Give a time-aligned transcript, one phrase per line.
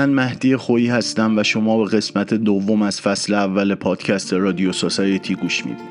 [0.00, 5.34] من مهدی خویی هستم و شما به قسمت دوم از فصل اول پادکست رادیو سوسایتی
[5.34, 5.88] گوش می‌دید.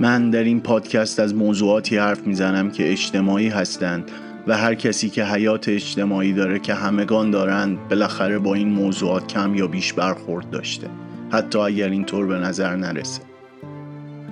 [0.00, 4.10] من در این پادکست از موضوعاتی حرف می‌زنم که اجتماعی هستند
[4.46, 9.54] و هر کسی که حیات اجتماعی داره که همگان دارند بالاخره با این موضوعات کم
[9.54, 10.86] یا بیش برخورد داشته.
[11.30, 13.22] حتی اگر اینطور به نظر نرسه.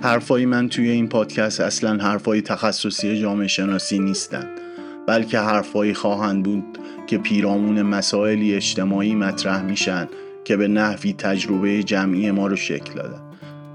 [0.01, 4.64] حرفای من توی این پادکست اصلا حرفای تخصصی جامعه شناسی نیستند
[5.07, 6.63] بلکه حرفایی خواهند بود
[7.07, 10.07] که پیرامون مسائلی اجتماعی مطرح میشن
[10.43, 13.21] که به نحوی تجربه جمعی ما رو شکل دادن.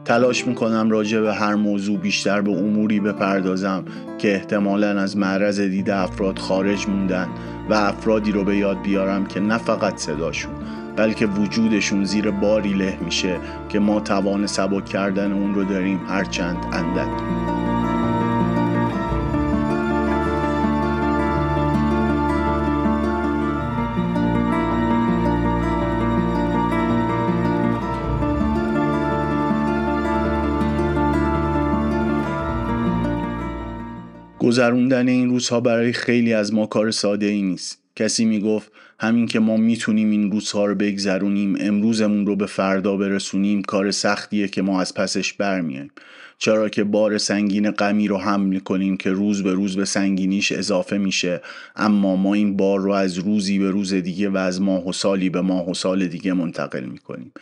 [0.05, 3.85] تلاش می‌کنم راجع به هر موضوع بیشتر به اموری بپردازم
[4.19, 7.29] که احتمالا از معرض دید افراد خارج موندن
[7.71, 10.53] و افرادی رو به یاد بیارم که نه فقط صداشون
[10.97, 13.37] بلکه وجودشون زیر باری له میشه
[13.69, 17.60] که ما توان سبک کردن اون رو داریم هرچند اندک.
[34.51, 37.79] گذروندن این روزها برای خیلی از ما کار ساده ای نیست.
[37.97, 43.63] کسی می‌گفت همین که ما می‌تونیم این روزها رو بگذرونیم امروزمون رو به فردا برسونیم
[43.63, 45.91] کار سختیه که ما از پسش برمیایم
[46.39, 50.99] چرا که بار سنگین غمی رو حمل کنیم که روز به روز به سنگینیش اضافه
[50.99, 51.41] میشه.
[51.77, 55.31] اما ما این بار رو از روزی به روز دیگه و از ماه و سالی
[55.31, 57.33] به ماه و سال دیگه منتقل می‌کنیم.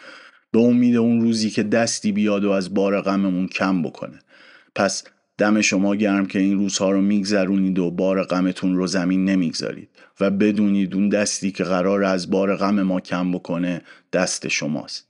[0.53, 4.19] به امید اون روزی که دستی بیاد و از بار غممون کم بکنه.
[4.75, 5.05] پس
[5.39, 9.89] دم شما گرم که این روزها رو میگذرونید و بار غمتون رو زمین نمی‌گذارید
[10.21, 15.08] و بدونید اون دستی که قرار از بار غم ما کم بکنه دست شماست.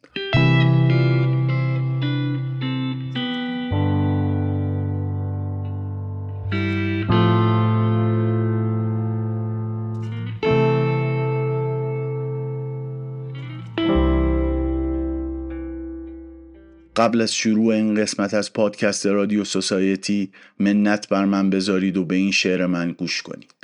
[16.98, 22.14] قبل از شروع این قسمت از پادکست رادیو سوسایتی منت بر من بذارید و به
[22.14, 23.55] این شعر من گوش کنید.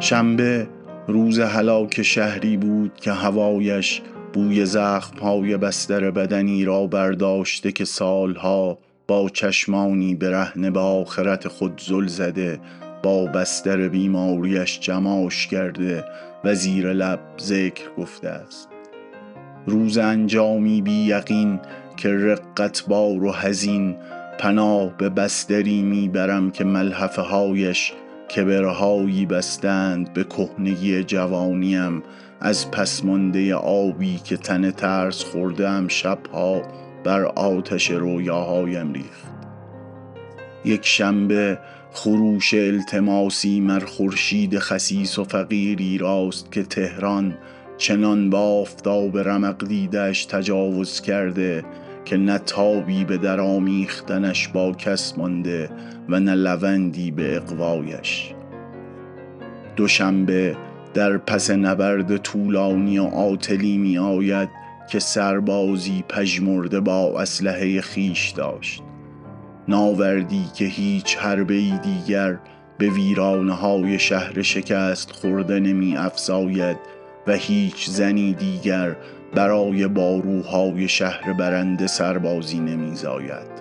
[0.00, 0.68] شنبه
[1.08, 8.78] روز هلاک شهری بود که هوایش بوی زخم های بستر بدنی را برداشته که سالها
[9.08, 12.60] با چشمانی برهنه به آخرت خود زل زده
[13.02, 16.04] با بستر بیماریش جماش کرده
[16.44, 18.68] و زیر لب ذکر گفته است.
[19.66, 21.60] روز انجامی بی یقین
[21.96, 23.96] که رقت بار و هزین
[24.38, 27.92] پناه به بستری می‌برم که ملحفه هایش
[28.36, 32.02] کبرهایی بستند به کهنگی جوانیم.
[32.40, 36.62] از پسمانده آبی که تن ترس خوردم شبها
[37.04, 39.28] بر آتش رویاهایم ریخت.
[40.64, 41.58] یک شنبه
[41.98, 47.38] خروش التماسی مر خورشید خسیس و فقیری راست که تهران
[47.76, 51.64] چنان با آفتاب رمق دیدش تجاوز کرده
[52.04, 55.70] که نه تابی به در آمیختنش با کس مانده
[56.08, 58.34] و نه لوندی به اقوایش
[59.76, 60.56] دوشنبه
[60.94, 64.48] در پس نبرد طولانی و عاطلی می آید
[64.90, 68.82] که سربازی پژمرده با اسلحه خیش داشت.
[69.68, 72.38] ناوردی که هیچ حربه دیگر
[72.78, 76.76] به ویرانه های شهر شکست خورده نمی افزاید
[77.26, 78.96] و هیچ زنی دیگر
[79.34, 83.58] برای باروهای شهر برنده سربازی نمی زاید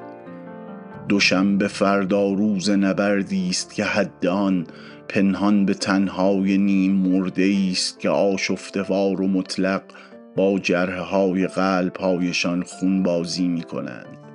[1.10, 4.68] دوشنبه فردا روز نبردی است که حد آن
[5.10, 9.82] پنهان به تنهای نیم مرده است که آشفتوار و مطلق
[10.36, 14.27] با جرح های قلب هایشان خون بازی می کنند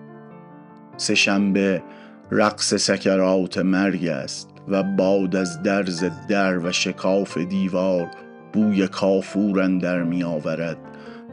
[0.97, 1.82] سهشنبه
[2.30, 8.10] رقص سکرات مرگ است و باد از درز در و شکاف دیوار
[8.53, 10.77] بوی کافور در می آورد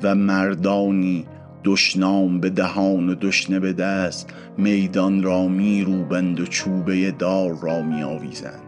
[0.03, 1.25] و مردانی
[1.63, 7.81] دشنام به دهان و دشنه به دست میدان را می روبند و چوبه دار را
[7.81, 8.61] می آویزند.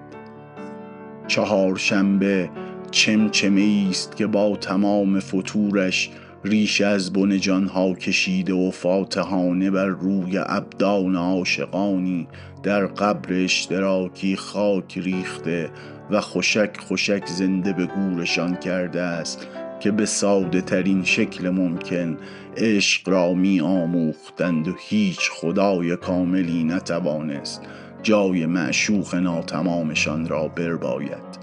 [1.27, 2.49] چهارشنبه
[2.91, 6.09] چمچمه است که با تمام فتورش
[6.43, 12.27] ریش از بن جانها کشیده و فاتحانه بر روی ابدان عاشقانی
[12.63, 15.69] در قبر اشتراکی خاک ریخته
[16.11, 19.47] و خوشک خوشک زنده به گورشان کرده است
[19.79, 22.17] که به ساده ترین شکل ممکن
[22.57, 27.61] عشق را می آموختند و هیچ خدای کاملی نتوانست
[28.03, 31.41] جای معشوق ناتمامشان را برباید.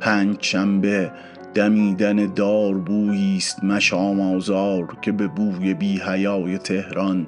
[0.00, 1.12] پنج شنبه
[1.54, 2.84] دمیدن دار
[3.36, 7.26] است مشام آزار که به بوی بی حیای تهران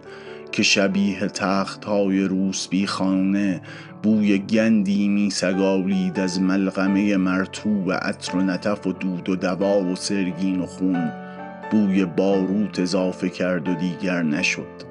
[0.53, 3.61] که شبیه تخت های روسبی خانه
[4.03, 9.97] بوی گندی می سگالید از ملغمه مرتوب عطر و نتف و دود و دوا و
[9.97, 11.13] سرگین و خون.
[11.71, 14.91] بوی باروت اضافه کرد و دیگر نشد.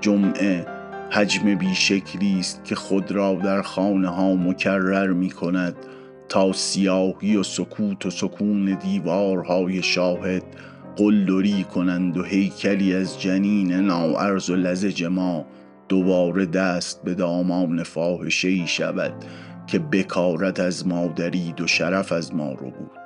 [0.00, 0.66] جمعه
[1.10, 5.76] حجم بیشکلی است که خود را در خانه ها مکرر می کند.
[6.52, 10.42] سیاهی و سکوت و سکون دیوارهای شاهد
[10.96, 15.44] قلدری کنند و هیکلی از جنین ناعرض و لزج ما
[15.88, 19.12] دوباره دست به دامان فاحشه ای شود
[19.66, 23.04] که بکارت از مادری و شرف از ما رو بود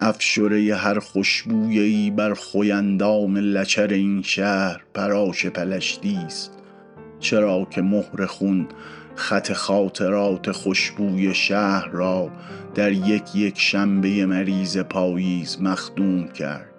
[0.00, 6.58] افشره هر خوشبویی بر خویندام لچر این شهر پراش پلشتی است.
[7.20, 8.68] چرا که مهر خون
[9.16, 12.30] خط خاطرات خوشبوی شهر را
[12.74, 16.76] در یک یک شنبه مریض پاییز مخدوم کرد.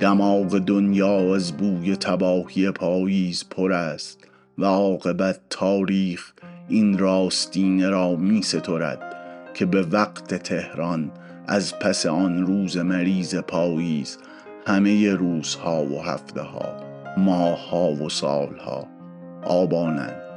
[0.00, 4.24] دماغ دنیا از بوی تباهی پاییز پر است
[4.58, 6.32] و عاقبت تاریخ
[6.68, 9.16] این راستینه را می سترد
[9.54, 11.10] که به وقت تهران
[11.46, 14.18] از پس آن روز مریض پاییز
[14.66, 16.76] همه روزها و هفته ها
[17.16, 18.86] ماهها و سالها
[19.44, 20.27] آبانند.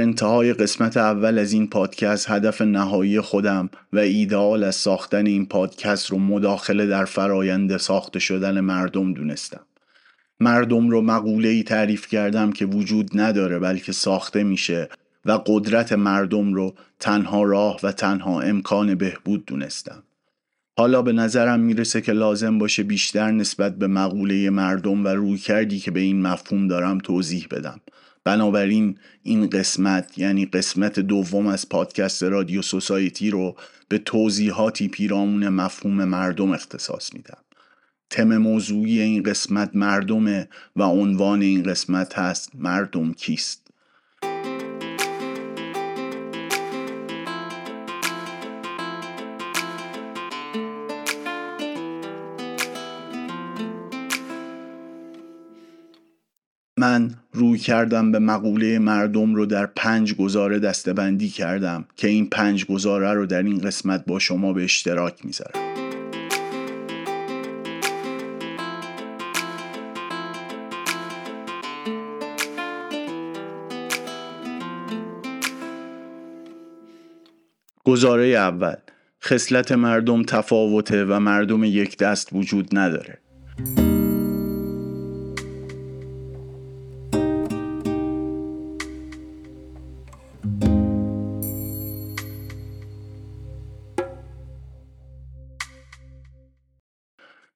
[0.00, 6.10] انتهای قسمت اول از این پادکست هدف نهایی خودم و ایدئال از ساختن این پادکست
[6.10, 9.60] رو مداخله در فرایند ساخته شدن مردم دونستم.
[10.40, 14.88] مردم رو مقوله ای تعریف کردم که وجود نداره بلکه ساخته میشه
[15.24, 20.02] و قدرت مردم رو تنها راه و تنها امکان بهبود دونستم.
[20.78, 25.78] حالا به نظرم می‌رسه که لازم باشه بیشتر نسبت به مقوله مردم و روی کردی
[25.78, 27.80] که به این مفهوم دارم توضیح بدم.
[28.24, 33.56] بنابراین این قسمت یعنی قسمت دوم از پادکست رادیو سوسایتی رو
[33.88, 37.38] به توضیحاتی پیرامون مفهوم مردم اختصاص میدم.
[38.10, 43.69] تم موضوعی این قسمت مردمه و عنوان این قسمت هست مردم کیست؟
[57.40, 63.12] روی کردم به مقوله مردم رو در پنج گزاره دستبندی کردم که این پنج گزاره
[63.12, 65.60] رو در این قسمت با شما به اشتراک می‌ذارم.
[77.84, 78.74] گزاره اول
[79.24, 83.18] خصلت مردم تفاوته و مردم یک دست وجود نداره.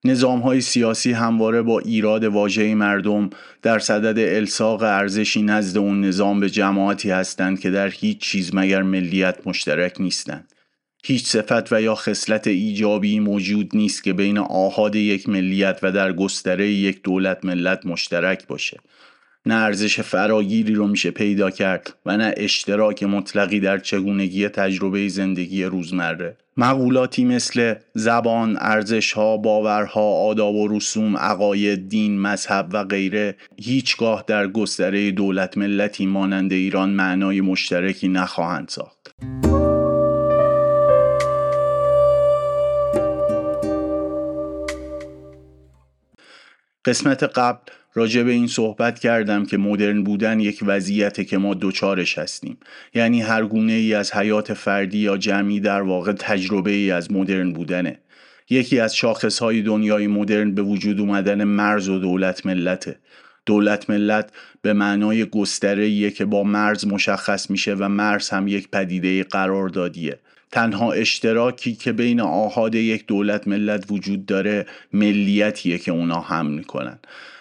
[0.05, 3.31] نظام های سیاسی همواره با ایراد واژه مردم
[3.63, 8.83] در صدد الساق ارزشی نزد اون نظام به جماعتی هستند که در هیچ چیز مگر
[8.83, 10.53] ملیت مشترک نیستند.
[11.05, 16.13] هیچ صفت و یا خصلت ایجابی موجود نیست که بین آهاد یک ملیت و در
[16.13, 18.81] گستره یک دولت ملت مشترک باشه.
[19.47, 25.65] نه ارزش فراگیری رو میشه پیدا کرد و نه اشتراک مطلقی در چگونگی تجربه زندگی
[25.65, 34.25] روزمره مقولاتی مثل زبان، ارزشها، باورها، آداب و رسوم، عقاید، دین، مذهب و غیره هیچگاه
[34.27, 39.15] در گستره دولت ملتی مانند ایران معنای مشترکی نخواهند ساخت.
[46.85, 52.19] قسمت قبل راجع به این صحبت کردم که مدرن بودن یک وضعیته که ما دوچارش
[52.19, 52.57] هستیم.
[52.95, 57.53] یعنی هر گونه ای از حیات فردی یا جمعی در واقع تجربه ای از مدرن
[57.53, 57.99] بودنه.
[58.51, 62.99] یکی از شاخص های دنیای مدرن به وجود اومدن مرز و دولت ملته.
[63.47, 64.31] دولت ملت
[64.63, 70.19] به معنای گستره که با مرز مشخص میشه و مرز هم یک پدیده قراردادیه.
[70.51, 76.99] تنها اشتراکی که بین آهاد یک دولت ملت وجود داره ملیتیه که اونا هم می‌کنن.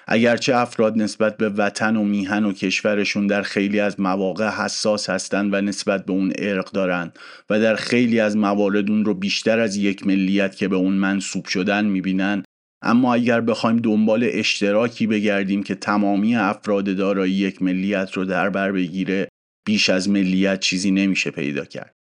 [0.08, 5.54] اگرچه افراد نسبت به وطن و میهن و کشورشون در خیلی از مواقع حساس هستند
[5.54, 7.12] و نسبت به اون ارق دارن
[7.50, 11.46] و در خیلی از موارد اون رو بیشتر از یک ملیت که به اون منصوب
[11.46, 12.44] شدن می‌بینن.
[12.84, 18.72] اما اگر بخوایم دنبال اشتراکی بگردیم که تمامی افراد دارایی یک ملیت رو در بر
[18.72, 19.28] بگیره
[19.68, 21.94] بیش از ملیت چیزی نمیشه پیدا کرد.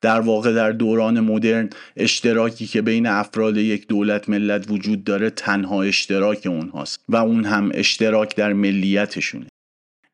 [0.00, 5.82] در واقع در دوران مدرن اشتراکی که بین افراد یک دولت ملت وجود داره تنها
[5.82, 9.46] اشتراک اونهاست و اون هم اشتراک در ملیتشونه.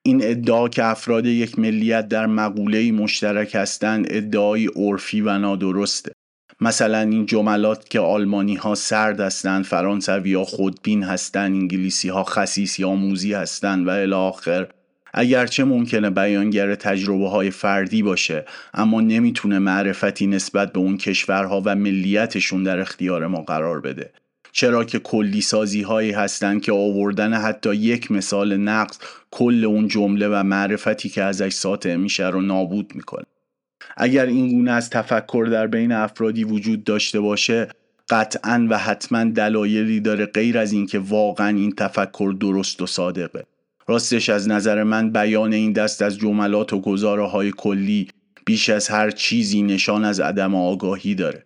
[0.03, 6.13] این ادعا که افراد یک ملیت در مقوله مشترک هستند ادعای عرفی و نادرسته.
[6.61, 12.79] مثلا این جملات که آلمانی ها سرد هستند فرانسوی ها خودبین هستند انگلیسی ها خسیس
[12.79, 14.69] یا موزی هستند و الاخر
[15.13, 21.77] اگرچه ممکنه بیانگر تجربه های فردی باشه اما نمی‌تونه معرفتی نسبت به اون کشورها و
[21.77, 24.11] ملیتشون در اختیار ما قرار بده.
[24.53, 28.99] چرا که کلی سازی هایی هستند که آوردن حتی یک مثال نقص
[29.31, 33.25] کل اون جمله و معرفتی که ازش ساطع میشه رو نابود می‌کنه.
[33.97, 37.69] اگر این گونه از تفکر در بین افرادی وجود داشته باشه
[38.11, 43.45] قطعا و حتما دلایلی داره غیر از اینکه واقعا این تفکر درست و صادقه.
[43.87, 48.09] راستش از نظر من بیان این دست از جملات و گزاره های کلی
[48.45, 51.45] بیش از هر چیزی نشان از عدم آگاهی داره.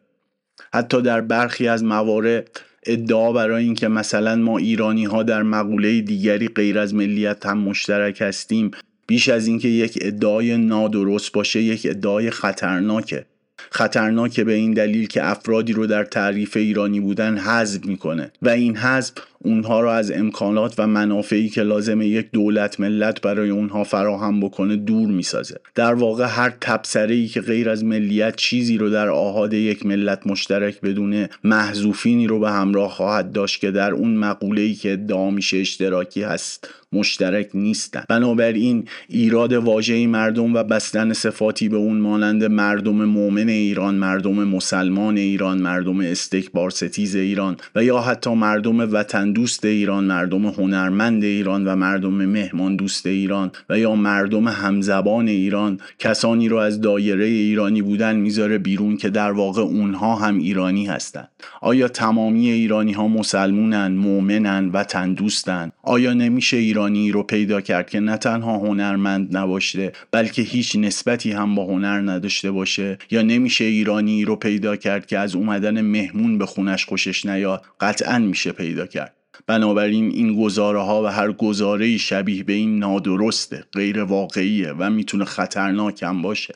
[0.72, 6.48] حتی در برخی از موارد ادعا برای اینکه مثلا ما ایرانی ها در مقوله دیگری
[6.48, 8.70] غیر از ملیت هم مشترک هستیم
[9.06, 13.26] بیش از اینکه یک ادعای نادرست باشه یک ادعای خطرناکه.
[13.70, 18.32] خطرناکه به این دلیل که افرادی رو در تعریف ایرانی بودن حذف می‌کنه.
[18.42, 23.50] و این حذف اونها رو از امکانات و منافعی که لازم یک دولت ملت برای
[23.50, 25.60] اونها فراهم بکنه دور می‌سازه.
[25.74, 30.26] در واقع هر تبصره ای که غیر از ملیت چیزی رو در آهاد یک ملت
[30.26, 35.30] مشترک بدونه محذوفینی رو به همراه خواهد داشت که در اون مقوله ای که ادعا
[35.30, 38.04] میشه اشتراکی هست مشترک نیستن.
[38.08, 45.16] بنابراین ایراد واژه مردم و بستن صفاتی به اون مانند مردم مؤمن ایران مردم مسلمان
[45.16, 48.86] ایران مردم استکبار ستیز ایران و یا حتی مردم
[49.26, 55.28] وطن دوست ایران مردم هنرمند ایران و مردم مهمان دوست ایران و یا مردم همزبان
[55.28, 55.80] ایران.
[55.98, 61.28] کسانی رو از دایره ایرانی بودن می‌ذاره بیرون که در واقع اونها هم ایرانی هستند
[61.60, 68.00] آیا تمامی ایرانی ها مسلمونن مؤمنن وطن دوستن؟ آیا نمیشه ایرانی رو پیدا کرد که
[68.00, 74.24] نه تنها هنرمند نباشه بلکه هیچ نسبتی هم با هنر نداشته باشه؟ یا نمیشه ایرانی
[74.24, 79.15] رو پیدا کرد که از اومدن مهمون به خونش خوشش نیاد؟ قطعا میشه پیدا کرد.
[79.46, 85.24] بنابراین این گزاره ها و هر گزاره شبیه به این نادرسته غیر واقعیه و می‌تونه
[85.24, 86.54] خطرناک هم باشه.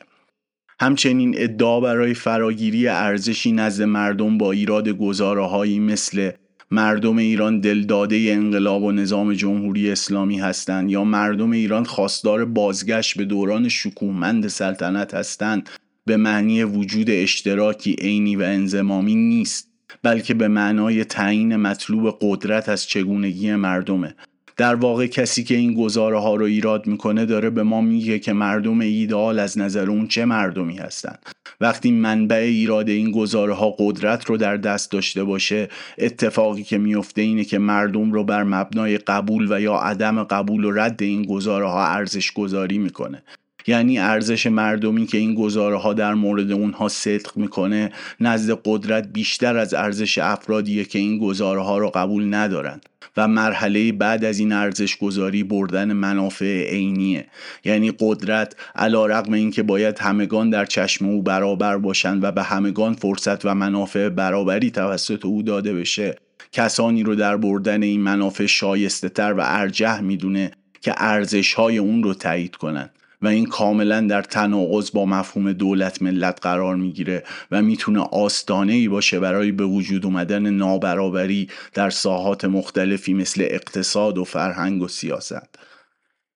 [0.79, 6.31] همچنین ادعا برای فراگیری ارزشی نزد مردم با ایراد گزاره هایی مثل
[6.71, 13.25] مردم ایران دلداده انقلاب و نظام جمهوری اسلامی هستند یا مردم ایران خواستار بازگشت به
[13.25, 15.69] دوران شکوهمند سلطنت هستند
[16.05, 19.70] به معنی وجود اشتراکی عینی و انزمامی نیست.
[20.03, 24.15] بلکه به معنای تعیین مطلوب قدرت از چگونگی مردمه.
[24.57, 28.33] در واقع کسی که این گزاره ها رو ایراد می‌کنه داره به ما میگه که
[28.33, 31.19] مردم ایدئال از نظر اون چه مردمی هستند
[31.61, 37.21] وقتی منبع ایراد این گزاره ها قدرت رو در دست داشته باشه اتفاقی که میفته
[37.21, 41.67] اینه که مردم رو بر مبنای قبول و یا عدم قبول و رد این گزاره
[41.67, 43.23] ها ارزش گذاری می‌کنه.
[43.67, 49.57] یعنی ارزش مردمی که این گزاره ها در مورد اونها صدق می‌کنه نزد قدرت بیشتر
[49.57, 52.85] از ارزش افرادیه که این گزاره ها رو قبول ندارند
[53.17, 57.27] و مرحله بعد از این ارزش گذاری بردن منافع عینیه.
[57.65, 62.43] یعنی قدرت علا رقم این که باید همگان در چشم او برابر باشند و به
[62.43, 66.15] همگان فرصت و منافع برابری توسط او داده بشه
[66.51, 70.51] کسانی رو در بردن این منافع شایسته تر و ارجح می‌دونه
[70.81, 72.91] که ارزش های اون رو تایید کنند.
[73.21, 78.87] و این کاملا در تناقض با مفهوم دولت ملت قرار می‌گیره و می‌تونه آستانه ای
[78.87, 85.59] باشه برای به وجود اومدن نابرابری در ساحات مختلفی مثل اقتصاد و فرهنگ و سیاست.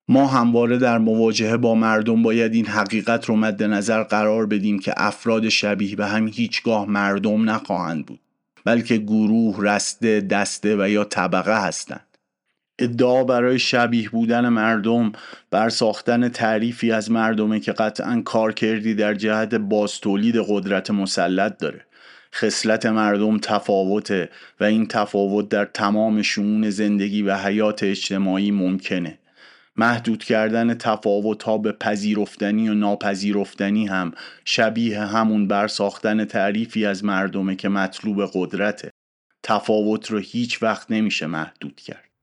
[0.07, 4.93] ما همواره در مواجهه با مردم باید این حقیقت رو مد نظر قرار بدیم که
[4.97, 8.19] افراد شبیه به هم هیچگاه مردم نخواهند بود
[8.65, 12.04] بلکه گروه، رسته، دسته و یا طبقه هستند.
[12.79, 15.11] ادعا برای شبیه بودن مردم
[15.51, 21.85] بر ساختن تعریفی از مردمه که قطعا کار کردی در جهت بازتولید قدرت مسلط داره.
[22.33, 24.29] خصلت مردم تفاوته
[24.59, 29.19] و این تفاوت در تمام شمون زندگی و حیات اجتماعی ممکنه.
[29.77, 34.11] محدود کردن تفاوت ها به پذیرفتنی و ناپذیرفتنی هم
[34.45, 38.91] شبیه همون بر ساختن تعریفی از مردمه که مطلوب قدرته.
[39.43, 42.14] تفاوت رو هیچ وقت نمیشه محدود کرد.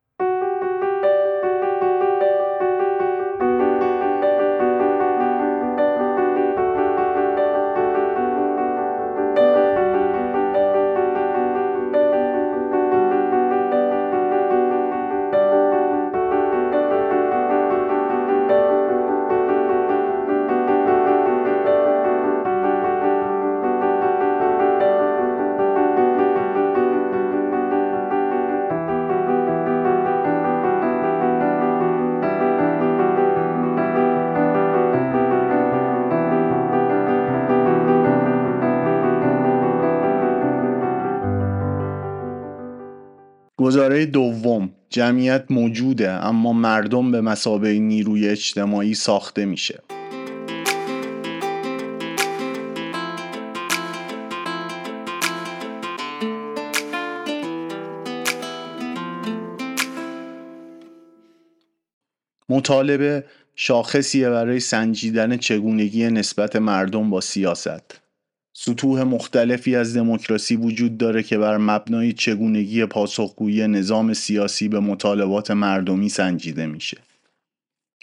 [43.73, 49.83] گزاره دوم جمعیت موجوده اما مردم به مسابقه نیروی اجتماعی ساخته میشه.
[62.49, 63.25] مطالبه
[63.55, 68.02] شاخصیه برای سنجیدن چگونگی نسبت مردم با سیاست.
[68.65, 75.51] سطوح مختلفی از دموکراسی وجود داره که بر مبنای چگونگی پاسخگویی نظام سیاسی به مطالبات
[75.51, 76.97] مردمی سنجیده میشه.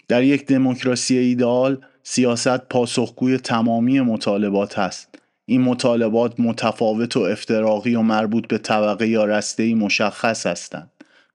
[0.08, 5.08] در یک دموکراسی ایدئال سیاست پاسخگوی تمامی مطالبات هست.
[5.46, 10.90] این مطالبات متفاوت و افتراقی و مربوط به طبقه یا رسته مشخص هستند.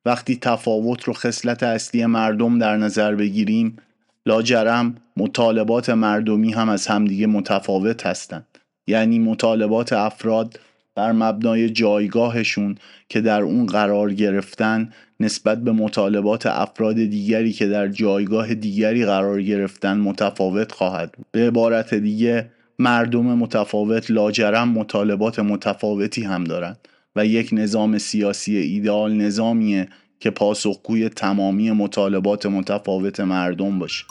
[0.05, 3.77] وقتی تفاوت رو خصلت اصلی مردم در نظر بگیریم
[4.25, 8.46] لاجرم مطالبات مردمی هم از همدیگه متفاوت هستند.
[8.88, 10.60] یعنی مطالبات افراد
[10.96, 12.77] بر مبنای جایگاهشون
[13.10, 14.89] که در اون قرار گرفتن
[15.20, 21.25] نسبت به مطالبات افراد دیگری که در جایگاه دیگری قرار گرفتن متفاوت خواهد بود.
[21.32, 22.50] به عبارت دیگه
[22.80, 26.77] مردم متفاوت لاجرم مطالبات متفاوتی هم دارند
[27.15, 29.88] و یک نظام سیاسی ایدئال نظامیه
[30.20, 34.06] که پاسخگوی تمامی مطالبات متفاوت مردم باشه.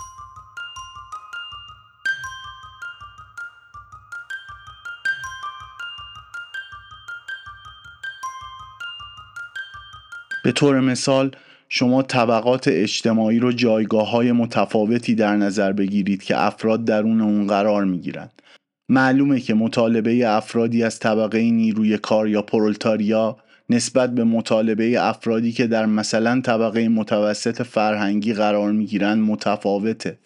[10.45, 11.31] به طور مثال
[11.69, 17.85] شما طبقات اجتماعی رو جایگاه های متفاوتی در نظر بگیرید که افراد درون اون قرار
[17.85, 18.43] می گیرند.
[18.89, 23.37] معلومه که مطالبه افرادی از طبقه نیروی کار یا پرولتاریا
[23.71, 30.19] نسبت به مطالبه افرادی که در مثلا طبقه متوسط فرهنگی قرار می گیرند متفاوته.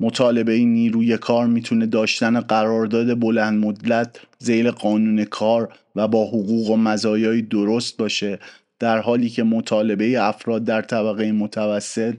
[0.00, 6.76] مطالبه نیروی کار می‌تونه داشتن قرارداد بلند مدت زیل قانون کار و با حقوق و
[6.76, 8.38] مزایای درست باشه
[8.78, 12.16] در حالی که مطالبه افراد در طبقه متوسط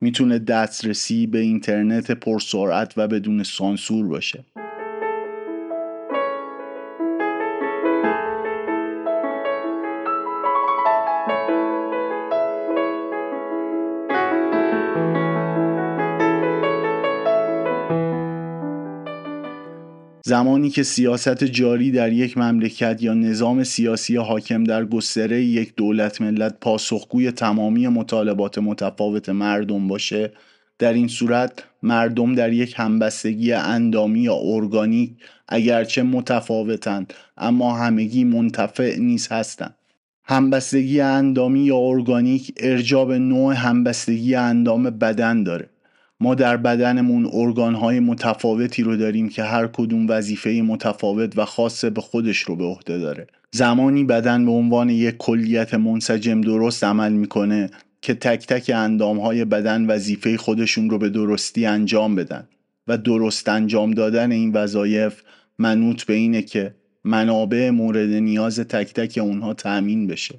[0.00, 4.44] می‌تونه دسترسی به اینترنت پرسرعت و بدون سانسور باشه.
[20.32, 26.20] زمانی که سیاست جاری در یک مملکت یا نظام سیاسی حاکم در گستره یک دولت
[26.20, 30.32] ملت پاسخگوی تمامی مطالبات متفاوت مردم باشه
[30.78, 35.10] در این صورت مردم در یک همبستگی اندامی یا ارگانیک
[35.48, 39.74] اگرچه متفاوتند اما همگی منتفع نیز هستند.
[40.24, 45.71] همبستگی اندامی یا ارگانیک ارجاب نوع همبستگی اندام بدن داره.
[46.22, 52.00] ما در بدنمون ارگانهای متفاوتی رو داریم که هر کدوم وظیفه متفاوت و خاص به
[52.00, 53.26] خودش رو به عهده داره.
[53.50, 57.70] زمانی بدن به عنوان یک کلیت منسجم درست عمل می‌کنه
[58.02, 62.48] که تک تک اندامهای بدن وظیفه خودشون رو به درستی انجام بدن
[62.88, 65.22] و درست انجام دادن این وظایف
[65.58, 70.38] منوط به اینه که منابع مورد نیاز تک تک اونها تأمین بشه.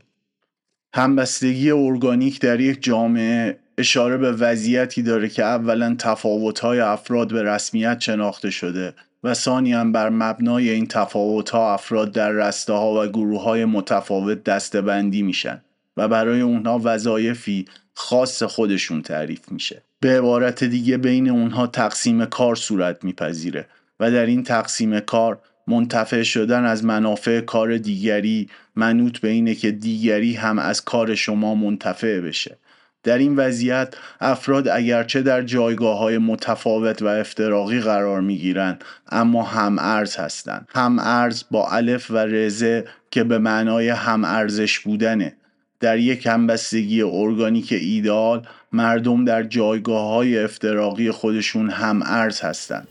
[0.93, 7.99] همبستگی ارگانیک در یک جامعه اشاره به وضعیتی داره که اولا تفاوت‌های افراد به رسمیت
[7.99, 13.65] شناخته شده و ثانیا بر مبنای این تفاوت‌ها افراد در رسته ها و گروه های
[13.65, 15.61] متفاوت دستبندی میشن
[15.97, 19.81] و برای اونها وظایفی خاص خودشون تعریف میشه.
[19.99, 23.65] به عبارت دیگه بین اونها تقسیم کار صورت میپذیره
[23.99, 29.71] و در این تقسیم کار منتفع شدن از منافع کار دیگری منوط به اینه که
[29.71, 32.57] دیگری هم از کار شما منتفع بشه.
[33.03, 39.43] در این وضعیت افراد اگرچه در جایگاه های متفاوت و افتراقی قرار می گیرند اما
[39.43, 40.67] هم ارز هستند.
[40.75, 45.35] هم ارز با الف و رزه که به معنای هم ارزش بودنه.
[45.79, 52.87] در یک همبستگی ارگانیک ایدال مردم در جایگاه های افتراقی خودشون هم ارز هستند.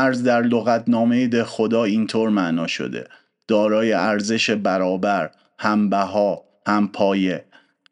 [0.00, 3.06] ارز در لغتنامه ده خدا اینطور معنا شده
[3.48, 7.44] دارای ارزش برابر هم بها هم پایه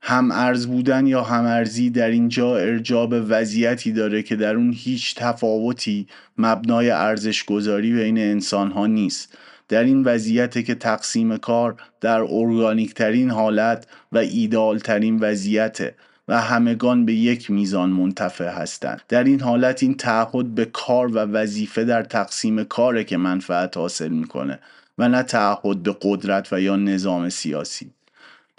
[0.02, 5.14] هم ارز بودن یا هم ارزی در اینجا ارجاب وضعیتی داره که در اون هیچ
[5.14, 6.06] تفاوتی
[6.38, 9.38] مبنای ارزش گذاری بین انسان ها نیست.
[9.68, 15.94] در این وضعیت که تقسیم کار در ارگانیک ترین حالت و ایدال ترین وضعیته.
[16.28, 19.02] و همگان به یک میزان منتفع هستند.
[19.08, 24.08] در این حالت این تعهد به کار و وظیفه در تقسیم کاره که منفعت حاصل
[24.08, 24.58] می‌کنه
[24.98, 27.90] و نه تعهد به قدرت و یا نظام سیاسی.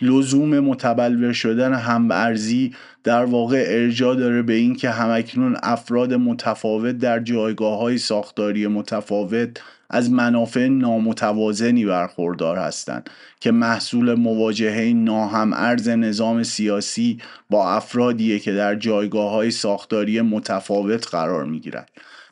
[0.02, 7.20] لزوم متبلور شدن هم ارزی در واقع ارجا داره به اینکه همکنون افراد متفاوت در
[7.20, 16.44] جایگاه های ساختاری متفاوت از منافع نامتوازنی برخوردار هستند که محصول مواجهه ناهم ارز نظام
[16.44, 17.18] سیاسی
[17.50, 21.90] با افرادیه که در جایگاه های ساختاری متفاوت قرار می گیرند.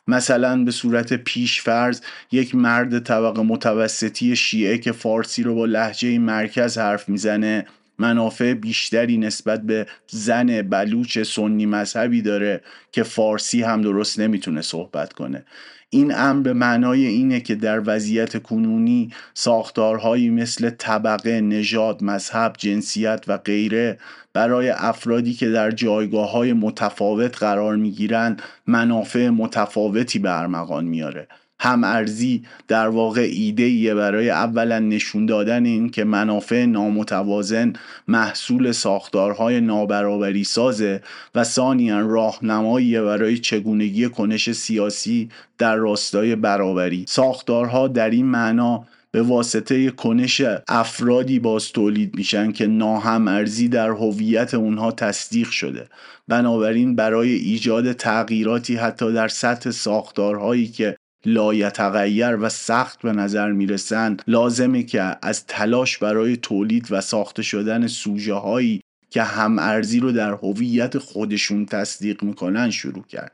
[0.08, 2.00] مثلا به صورت پیشفرز
[2.32, 7.66] یک مرد طبقه متوسطی شیعه که فارسی رو با لحجه مرکز حرف می‌زنه
[7.98, 12.60] منافع بیشتری نسبت به زن بلوچ سنی مذهبی داره
[12.92, 15.44] که فارسی هم درست نمی‌تونه صحبت کنه
[15.90, 23.24] این امر به معنای اینه که در وضعیت کنونی ساختارهایی مثل طبقه، نژاد، مذهب، جنسیت
[23.28, 23.98] و غیره
[24.32, 31.28] برای افرادی که در جایگاه های متفاوت قرار می گیرند منافع متفاوتی به ارمغان میاره.
[31.60, 37.72] هم ارزی در واقع ایده برای اولا نشون دادن این که منافع نامتوازن
[38.08, 41.00] محصول ساختارهای نابرابری سازه
[41.34, 47.04] و ثانیا راهنمایی برای چگونگی کنش سیاسی در راستای برابری.
[47.08, 53.90] ساختارها در این معنا به واسطه کنش افرادی باز تولید میشن که ناهم ارزی در
[53.90, 55.88] هویت اونها تصدیق شده.
[56.28, 64.22] بنابراین برای ایجاد تغییراتی حتی در سطح ساختارهایی که لایتغیر و سخت به نظر می‌رسند.
[64.26, 70.12] لازمه که از تلاش برای تولید و ساخته شدن سوژه هایی که هم ارزی رو
[70.12, 73.32] در هویت خودشون تصدیق می‌کنن شروع کرد.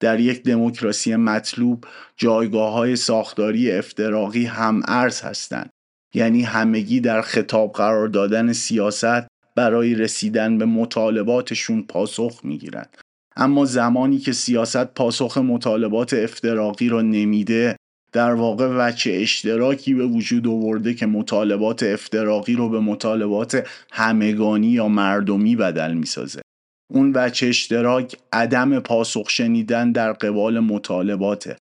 [0.00, 1.84] در یک دموکراسی مطلوب
[2.16, 5.70] جایگاه های ساختاری افتراقی هم ارز هستند.
[6.14, 12.96] یعنی همگی در خطاب قرار دادن سیاست برای رسیدن به مطالباتشون پاسخ می‌گیرند.
[13.36, 17.76] اما زمانی که سیاست پاسخ مطالبات افتراقی را نمیده
[18.12, 24.88] در واقع وچه اشتراکی به وجود آورده که مطالبات افتراقی رو به مطالبات همگانی یا
[24.88, 26.40] مردمی بدل می‌سازه.
[26.92, 31.56] اون وچه اشتراک عدم پاسخ شنیدن در قبال مطالباته.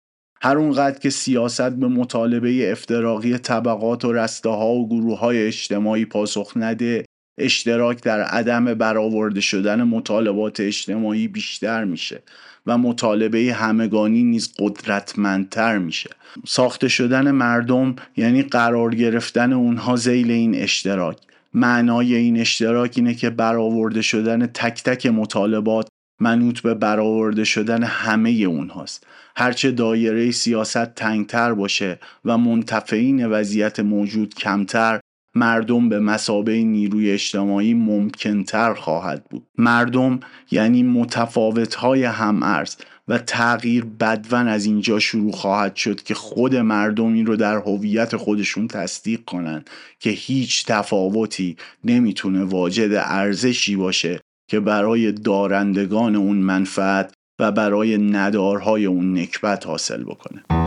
[0.41, 6.05] هر اونقدر که سیاست به مطالبه افتراقی طبقات و رسته ها و گروه های اجتماعی
[6.05, 7.05] پاسخ نده
[7.37, 12.23] اشتراک در عدم برآورده شدن مطالبات اجتماعی بیشتر میشه
[12.65, 16.09] و مطالبه همگانی نیز قدرتمندتر میشه.
[16.47, 21.17] ساخته شدن مردم یعنی قرار گرفتن اونها زیل این اشتراک.
[21.53, 25.87] معنای این اشتراک اینه که برآورده شدن تک تک مطالبات
[26.19, 29.07] منوط به برآورده شدن همه اونهاست.
[29.35, 34.99] هرچه دایره سیاست تنگتر باشه و منتفعین وضعیت موجود کمتر
[35.35, 39.47] مردم به مسابه نیروی اجتماعی ممکنتر خواهد بود.
[39.57, 40.19] مردم
[40.51, 42.75] یعنی متفاوت های هم ارز
[43.07, 48.17] و تغییر بدون از اینجا شروع خواهد شد که خود مردم این رو در هویت
[48.17, 57.13] خودشون تصدیق کنند که هیچ تفاوتی نمی‌تونه واجد ارزشی باشه که برای دارندگان اون منفعت
[57.39, 60.60] و برای ندارهای اون نکبت حاصل بکنه.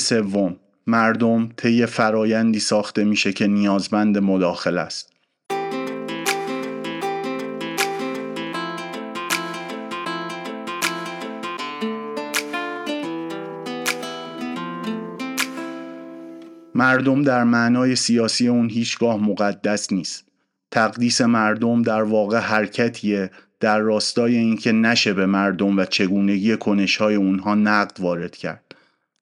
[0.00, 5.10] سوم مردم طی فرایندی ساخته میشه که نیازمند مداخله است.
[16.74, 20.24] مردم در معنای سیاسی اون هیچگاه مقدس نیست.
[20.70, 27.54] تقدیس مردم در واقع حرکتیه در راستای اینکه نشه به مردم و چگونگی کنشهای اونها
[27.54, 28.69] نقد وارد کرد.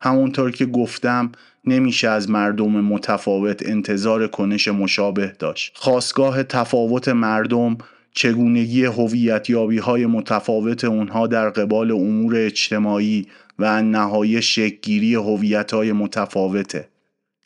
[0.00, 1.32] همونطور که گفتم
[1.64, 5.72] نمیشه از مردم متفاوت انتظار کنش مشابه داشت.
[5.76, 7.78] خواستگاه تفاوت مردم
[8.12, 13.26] چگونگی هویتیابی های متفاوت اونها در قبال امور اجتماعی
[13.58, 16.88] و نهایی شکگیری هویت های متفاوته.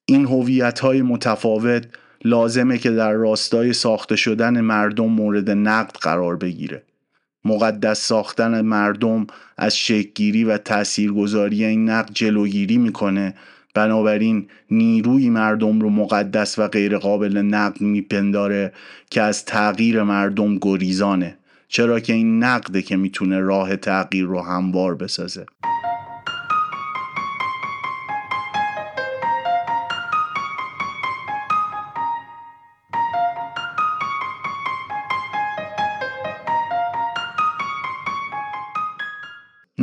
[0.06, 1.86] این هویت های متفاوت
[2.24, 6.82] لازمه که در راستای ساخته شدن مردم مورد نقد قرار بگیره.
[7.44, 9.26] مقدس ساختن مردم
[9.56, 13.34] از شکگیری و تاثیرگذاری این نقد جلوگیری می‌کنه.
[13.74, 18.72] بنابراین نیروی مردم رو مقدس و غیرقابل نقد میپنداره
[19.10, 21.36] که از تغییر مردم گریزانه.
[21.68, 25.46] چرا که این نقده که می‌تونه راه تغییر رو هموار بسازه.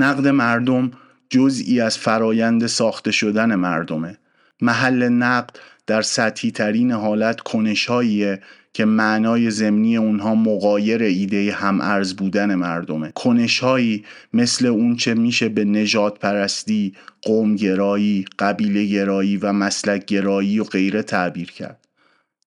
[0.03, 0.91] نقد مردم
[1.29, 4.17] جزئی از فرایند ساخته شدن مردمه
[4.61, 8.41] محل نقد در سطحی ترین حالت کنشهاییه
[8.73, 15.49] که معنای زمینی اونها مقایر ایده هم ارز بودن مردمه کنشهایی مثل اون چه میشه
[15.49, 21.87] به نجات پرستی، قومگرایی، قبیله گرایی و مسلک گرایی و غیره تعبیر کرد.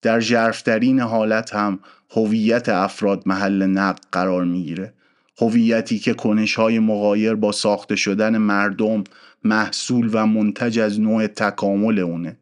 [0.03, 1.79] در جرفترین حالت هم
[2.11, 4.95] هویت افراد محل نقد قرار می‌گیره.
[5.41, 9.05] هویتی که کنشهای مقایر با ساخته شدن مردم
[9.45, 12.37] محصول و منتج از نوع تکامل اونه.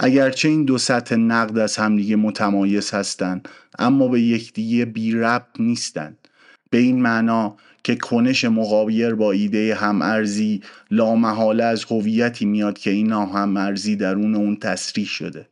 [0.00, 3.48] اگرچه این دو سطح نقد از همدیگه متمایز هستند
[3.78, 6.28] اما به یکدیگه بی ربط نیستند.
[6.70, 13.12] به این معنا که کنش مقابیر با ایده همارزی لامحاله از هویتی میاد که این
[13.12, 15.48] همارزی درون اون تصریح شده.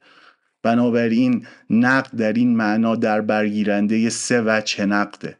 [0.62, 5.37] بنابراین نقد در این معنا در برگیرنده سه وجه نقده.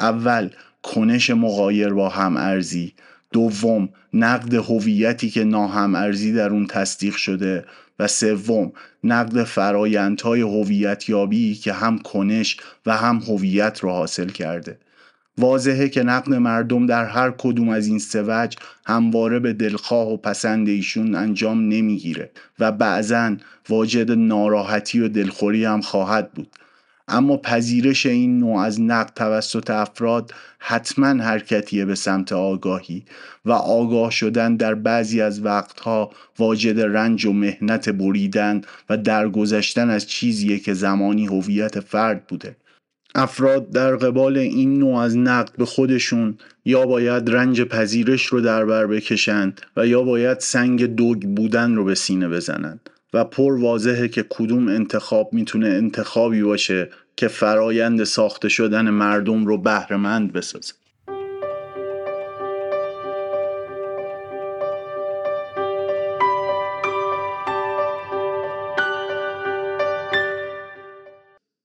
[0.00, 0.50] اول
[0.82, 2.92] کنش مقایر با همارزی.
[3.32, 7.64] دوم نقد هویتی که ناهمارزی در اون تصدیق شده.
[7.98, 8.72] و سوم
[9.04, 12.56] نقد فرایندهای هویت یابی که هم کنش
[12.86, 14.78] و هم هویت رو حاصل کرده.
[15.38, 20.16] واضحه که نقد مردم در هر کدوم از این سه وجه همواره به دلخواه و
[20.16, 22.30] پسند ایشون انجام نمی‌گیره.
[22.58, 23.36] و بعضا
[23.68, 26.48] واجد ناراحتی و دلخوری هم خواهد بود.
[27.08, 33.04] اما پذیرش این نوع از نقد توسط افراد حتما حرکتیه به سمت آگاهی
[33.44, 40.06] و آگاه شدن در بعضی از وقتها واجد رنج و مهنت بریدن و درگذشتن از
[40.06, 42.56] چیزیه که زمانی هویت فرد بوده.
[43.14, 48.64] افراد در قبال این نوع از نقد به خودشون یا باید رنج پذیرش رو در
[48.64, 52.90] بر بکشند و یا باید سنگ دوگ بودن رو به سینه بزنند.
[53.16, 59.58] و پر واضحه که کدوم انتخاب می‌تونه انتخابی باشه که فرایند ساخته شدن مردم رو
[59.58, 60.74] بهرهمند بسازه.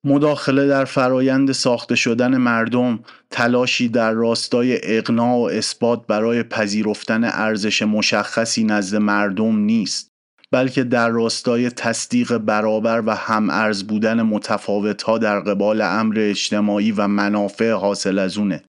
[0.04, 7.82] مداخله در فرایند ساخته شدن مردم تلاشی در راستای اقناع و اثبات برای پذیرفتن ارزش
[7.82, 10.11] مشخصی نزد مردم نیست.
[10.52, 16.92] بلکه در راستای تصدیق برابر و هم ارز بودن متفاوت ها در قبال امر اجتماعی
[16.92, 18.64] و منافع حاصل از اونه.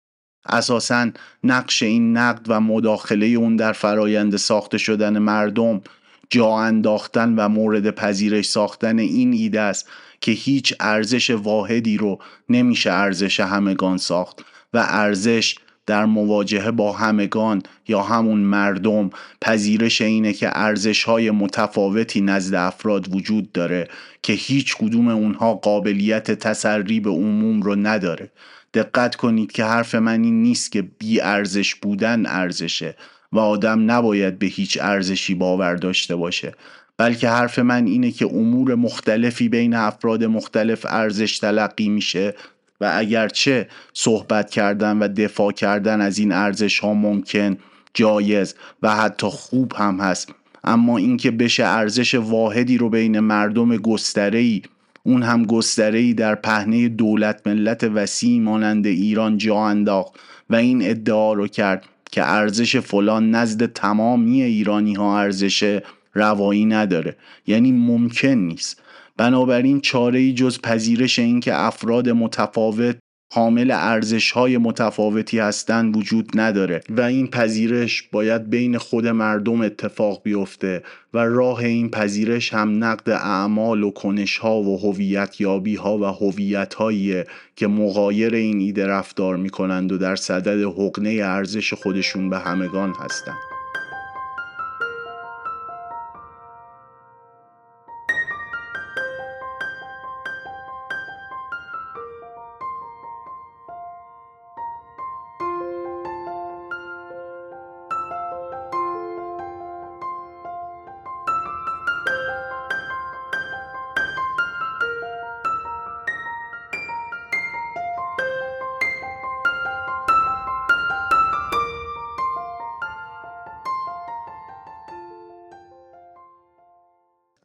[0.45, 1.11] اساسا
[1.43, 5.81] نقش این نقد و مداخله اون در فرایند ساخته شدن مردم
[6.29, 9.89] جا انداختن و مورد پذیرش ساختن این ایده است
[10.21, 15.55] که هیچ ارزش واحدی رو نمیشه ارزش همگان ساخت و ارزش
[15.91, 19.09] در مواجهه با همگان یا همون مردم
[19.41, 23.87] پذیرش اینه که ارزش های متفاوتی نزد افراد وجود داره
[24.23, 28.31] که هیچ کدوم اونها قابلیت تسری به عموم رو نداره.
[28.73, 32.95] دقت کنید که حرف من این نیست که بی ارزش بودن ارزشه
[33.31, 36.53] و آدم نباید به هیچ ارزشی باور داشته باشه
[36.97, 42.33] بلکه حرف من اینه که امور مختلفی بین افراد مختلف ارزش تلقی میشه
[42.81, 47.57] و اگرچه صحبت کردن و دفاع کردن از این ارزش ها ممکن
[47.93, 50.33] جایز و حتی خوب هم هست.
[50.63, 54.61] اما اینکه بشه ارزش واحدی رو بین مردم گستره
[55.03, 60.13] اون هم گستره در پهنه دولت ملت وسیع مانند ایران جا انداخت
[60.49, 65.79] و این ادعا رو کرد که ارزش فلان نزد تمامی ایرانی ها ارزش
[66.13, 67.15] روایی نداره.
[67.47, 68.80] یعنی ممکن نیست.
[69.21, 72.97] بنابراین چاره جز پذیرش اینکه افراد متفاوت
[73.33, 80.21] حامل ارزش های متفاوتی هستند وجود نداره و این پذیرش باید بین خود مردم اتفاق
[80.23, 85.97] بیفته و راه این پذیرش هم نقد اعمال و کنش ها و هویت یابی ها
[85.97, 87.23] و هویت هایی
[87.55, 92.93] که مغایر این ایده رفتار می کنند و در صدد حقنه ارزش خودشون به همگان
[92.99, 93.50] هستند.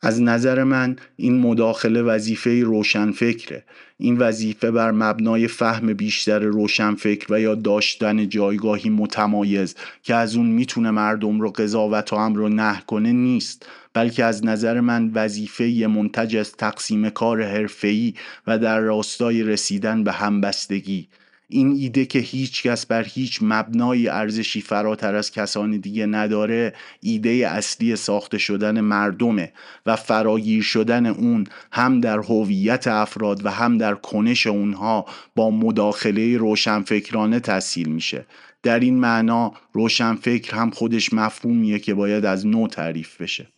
[0.07, 3.65] از نظر من این مداخله وظیفه روشنفکره.
[3.99, 10.47] این وظیفه بر مبنای فهم بیشتر روشنفکر و یا داشتن جایگاهی متمایز که از اون
[10.47, 15.87] می‌تونه مردم رو قضاوت و امر رو نه کنه نیست بلکه از نظر من وظیفه
[15.87, 18.15] منتج از تقسیم کار حرفه‌ای
[18.47, 21.09] و در راستای رسیدن به همبستگی.
[21.49, 27.31] این ایده که هیچ کس بر هیچ مبنای ارزشی فراتر از کسان دیگه نداره ایده
[27.31, 29.53] اصلی ساخته شدن مردمه
[29.87, 36.39] و فراگیر شدن اون هم در هویت افراد و هم در کنش اونها با مداخله
[36.39, 38.27] روشنفکرانه تحصیل میشه.
[38.63, 43.56] در این معنا روشنفکر هم خودش مفهومیه که باید از نو تعریف بشه.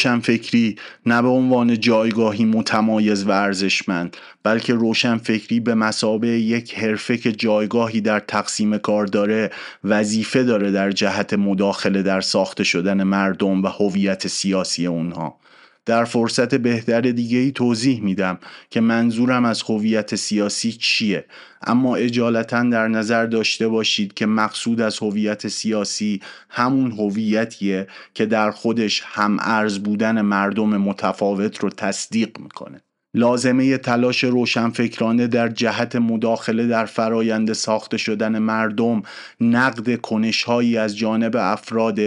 [0.00, 7.32] روشنفکری نه به عنوان جایگاهی متمایز و ارزشمند بلکه روشنفکری به مسابه یک حرفه که
[7.32, 9.50] جایگاهی در تقسیم کار داره
[9.84, 15.39] وظیفه داره در جهت مداخله در ساخته شدن مردم و هویت سیاسی اونها.
[15.90, 18.38] در فرصت بهتر دیگه ای توضیح میدم
[18.70, 21.24] که منظورم از هویت سیاسی چیه.
[21.62, 28.50] اما اجالتا در نظر داشته باشید که مقصود از هویت سیاسی همون هویتیه که در
[28.50, 32.80] خودش هم ارز بودن مردم متفاوت رو تصدیق می‌کنه.
[33.14, 39.02] لازمه تلاش روشنفکرانه در جهت مداخله در فرایند ساخته شدن مردم
[39.40, 41.98] نقد کنشهایی از جانب افراد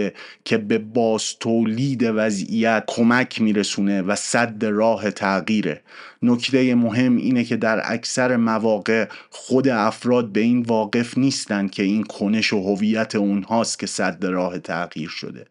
[0.44, 5.82] که به باز تولید وضعیت کمک میرسونه و صد راه تغییره.
[6.22, 12.04] نکته مهم اینه که در اکثر مواقع خود افراد به این واقف نیستند که این
[12.04, 15.46] کنش و هویت اونهاست که صد راه تغییر شده.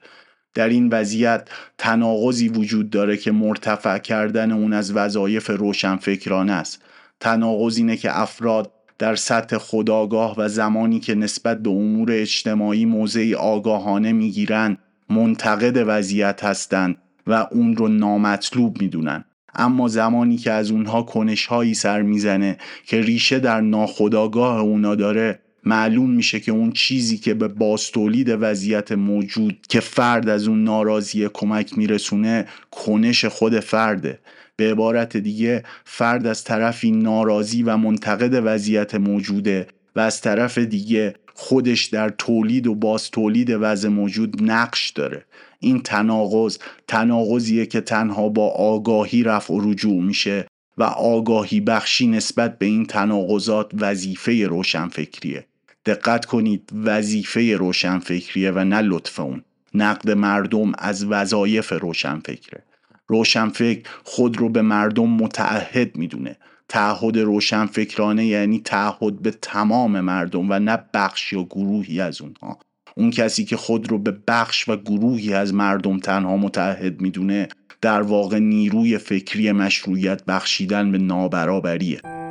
[0.53, 6.81] در این وضعیت تناقضی وجود داره که مرتفع کردن اون از وظایف روشنفکرانه است.
[7.19, 13.35] تناقض اینه که افراد در سطح خداگاه و زمانی که نسبت به امور اجتماعی موضعی
[13.35, 14.77] آگاهانه می‌گیرند
[15.09, 19.25] منتقد وضعیت هستند و اون رو نامطلوب می‌دونن.
[19.55, 25.39] اما زمانی که از اونها کنش هایی سر می‌زنه که ریشه در ناخداگاه اونا داره
[25.65, 31.29] معلوم میشه که اون چیزی که به باستولید وضعیت موجود که فرد از اون ناراضی
[31.33, 34.19] کمک میرسونه کنش خود فرده.
[34.55, 41.13] به عبارت دیگه فرد از طرفی ناراضی و منتقد وضعیت موجوده و از طرف دیگه
[41.33, 45.25] خودش در تولید و باز تولید وضع موجود نقش داره.
[45.59, 50.47] این تناقض تناقضیه که تنها با آگاهی رفع و رجوع میشه
[50.77, 55.45] و آگاهی بخشی نسبت به این تناقضات وظیفه روشنفکریه.
[55.85, 59.43] دقت کنید وظیفه روشنفکریه و نه لطف اون.
[59.73, 62.63] نقد مردم از وظایف روشنفکره.
[63.07, 66.35] روشنفکر خود رو به مردم متعهد می‌دونه.
[66.69, 72.59] تعهد روشنفکرانه یعنی تعهد به تمام مردم و نه بخش یا گروهی از اونها.
[72.95, 77.47] اون کسی که خود رو به بخش و گروهی از مردم تنها متعهد می‌دونه
[77.81, 82.22] در واقع نیروی فکری مشروعیت بخشیدن به نابرابریه.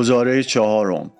[0.00, 1.10] گزاره چهارم.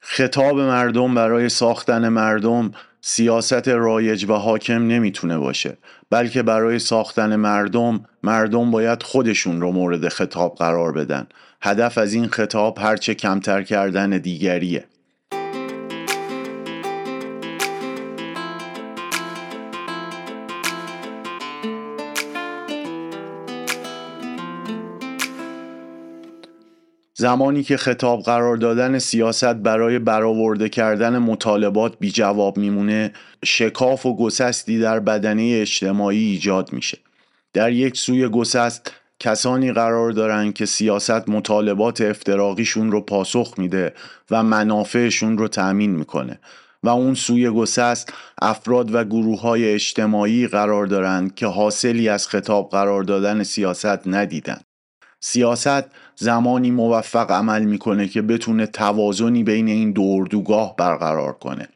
[0.00, 5.76] خطاب مردم برای ساختن مردم سیاست رایج و حاکم نمی‌تونه باشه
[6.10, 11.26] بلکه برای ساختن مردم مردم باید خودشون رو مورد خطاب قرار بدن.
[11.62, 14.84] هدف از این خطاب هرچه کمتر کردن دیگریه.
[27.16, 33.12] زمانی که خطاب قرار دادن سیاست برای برآورده کردن مطالبات بی جواب میمونه
[33.44, 36.98] شکاف و گسستی در بدنه اجتماعی ایجاد میشه.
[37.52, 43.94] در یک سوی گسست کسانی قرار دارن که سیاست مطالبات افتراقیشون رو پاسخ میده
[44.30, 46.38] و منافعشون رو تأمین می‌کنه
[46.82, 48.12] و اون سوی گسست
[48.42, 54.60] افراد و گروه های اجتماعی قرار دارند که حاصلی از خطاب قرار دادن سیاست ندیدن.
[55.20, 55.84] سیاست
[56.16, 61.68] زمانی موفق عمل می‌کنه که بتونه توازنی بین این دو اردوگاه برقرار کنه.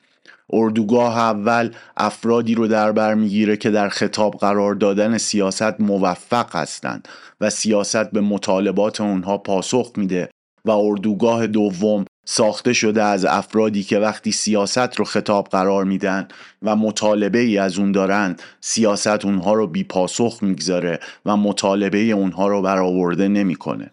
[0.52, 7.08] اردوگاه اول افرادی رو در بر می‌گیره که در خطاب قرار دادن سیاست موفق هستند
[7.40, 10.28] و سیاست به مطالبات اونها پاسخ میده
[10.64, 16.28] و اردوگاه دوم ساخته شده از افرادی که وقتی سیاست رو خطاب قرار میدن
[16.62, 22.48] و مطالبه ای از اون دارن سیاست اونها رو بی پاسخ می‌گذاره و مطالبه اونها
[22.48, 23.90] رو برآورده نمی‌کنه.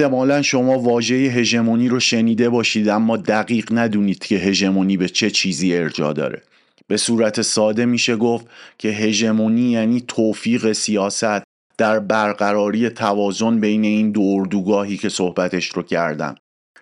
[0.00, 5.76] احتمالا شما واژه هژمونی رو شنیده باشید اما دقیق ندونید که هژمونی به چه چیزی
[5.76, 6.42] ارجا داره.
[6.86, 8.46] به صورت ساده میشه گفت
[8.78, 11.42] که هژمونی یعنی توفیق سیاست
[11.78, 16.34] در برقراری توازن بین این دو اردوگاهی که صحبتش رو کردم.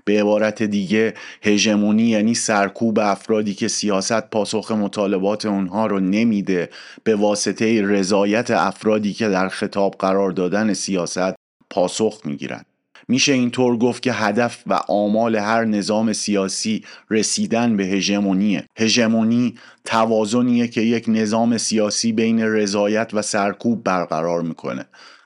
[0.05, 6.71] به عبارت دیگه هژمونی یعنی سرکوب افرادی که سیاست پاسخ مطالبات اونها رو نمیده
[7.05, 11.35] به واسطه رضایت افرادی که در خطاب قرار دادن سیاست
[11.71, 12.67] پاسخ می‌گیرند.
[13.09, 18.65] میشه اینطور گفت که هدف و آمال هر نظام سیاسی رسیدن به هژمونیه.
[18.79, 19.55] هژمونی
[19.85, 24.85] توازنیه که یک نظام سیاسی بین رضایت و سرکوب برقرار می‌کنه.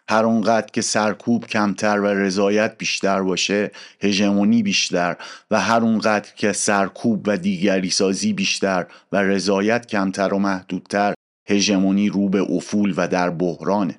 [0.08, 3.70] هر اونقدر که سرکوب کمتر و رضایت بیشتر باشه
[4.02, 5.16] هژمونی بیشتر
[5.50, 11.14] و هر اونقدر که سرکوب و دیگری سازی بیشتر و رضایت کمتر و محدودتر
[11.48, 13.98] هژمونی رو به افول و در بحرانه.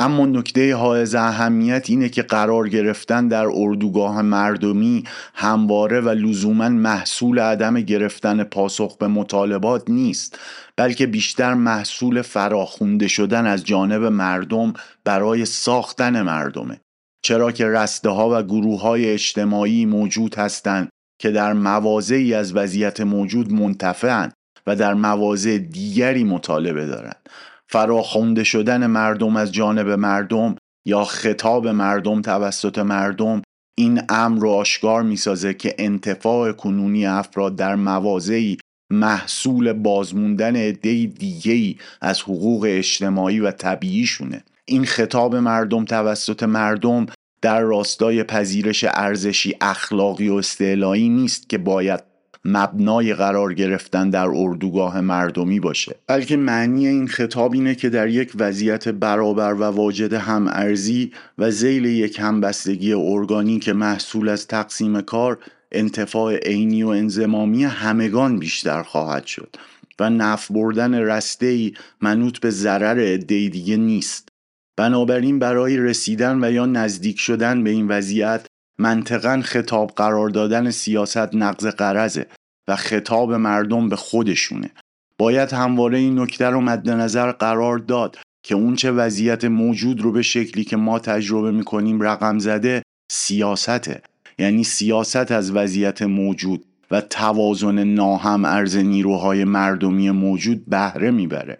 [0.00, 7.38] اما نکته حائز اهمیت اینه که قرار گرفتن در اردوگاه مردمی همواره و لزوما محصول
[7.38, 10.38] عدم گرفتن پاسخ به مطالبات نیست
[10.76, 14.72] بلکه بیشتر محصول فراخونده شدن از جانب مردم
[15.04, 16.80] برای ساختن مردمه.
[17.22, 20.88] چرا که رسته ها و گروه های اجتماعی موجود هستند
[21.20, 24.32] که در مواضعی از وضعیت موجود منتفعند
[24.66, 27.28] و در مواضع دیگری مطالبه دارند.
[27.72, 30.56] فراخونده شدن مردم از جانب مردم
[30.86, 33.42] یا خطاب مردم توسط مردم
[33.78, 38.58] این امر رو آشکار می‌سازه که انتفاع کنونی افراد در مواضعی
[38.92, 44.44] محصول بازموندن عده دیگه از حقوق اجتماعی و طبیعیشونه.
[44.64, 47.06] این خطاب مردم توسط مردم
[47.42, 52.09] در راستای پذیرش ارزشی اخلاقی و استعلایی نیست که باید
[52.44, 55.96] مبنای قرار گرفتن در اردوگاه مردمی باشه.
[56.06, 61.50] بلکه معنی این خطاب اینه که در یک وضعیت برابر و واجد هم ارزی و
[61.50, 65.38] زیل یک همبستگی ارگانیک محصول از تقسیم کار
[65.72, 69.56] انتفاع عینی و انزمامی همگان بیشتر خواهد شد
[70.00, 74.28] و نف بردن رسته منوط به ضرر عده دیگه نیست.
[74.76, 78.46] بنابراین برای رسیدن و یا نزدیک شدن به این وضعیت
[78.80, 82.26] منطقا خطاب قرار دادن سیاست نقض قرضه
[82.68, 84.70] و خطاب مردم به خودشونه.
[85.18, 90.22] باید همواره این نکته رو مد نظر قرار داد که اونچه وضعیت موجود رو به
[90.22, 94.02] شکلی که ما تجربه می‌کنیم رقم زده سیاسته.
[94.38, 101.58] یعنی سیاست از وضعیت موجود و توازن ناهم ارز نیروهای مردمی موجود بهره می‌بره.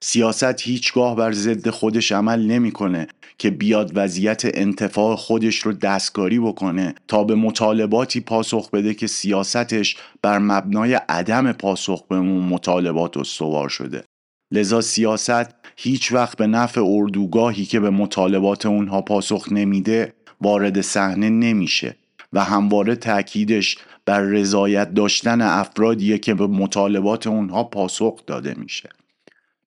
[0.00, 3.06] سیاست هیچگاه بر ضد خودش عمل نمی‌کنه
[3.38, 9.96] که بیاد وضعیت انتفاع خودش رو دستکاری بکنه تا به مطالباتی پاسخ بده که سیاستش
[10.22, 14.04] بر مبنای عدم پاسخ به اون مطالبات استوار شده.
[14.52, 21.30] لذا سیاست هیچ وقت به نفع اردوگاهی که به مطالبات اونها پاسخ نمیده وارد صحنه
[21.30, 21.96] نمیشه
[22.32, 28.88] و همواره تاکیدش بر رضایت داشتن افرادیه که به مطالبات اونها پاسخ داده میشه.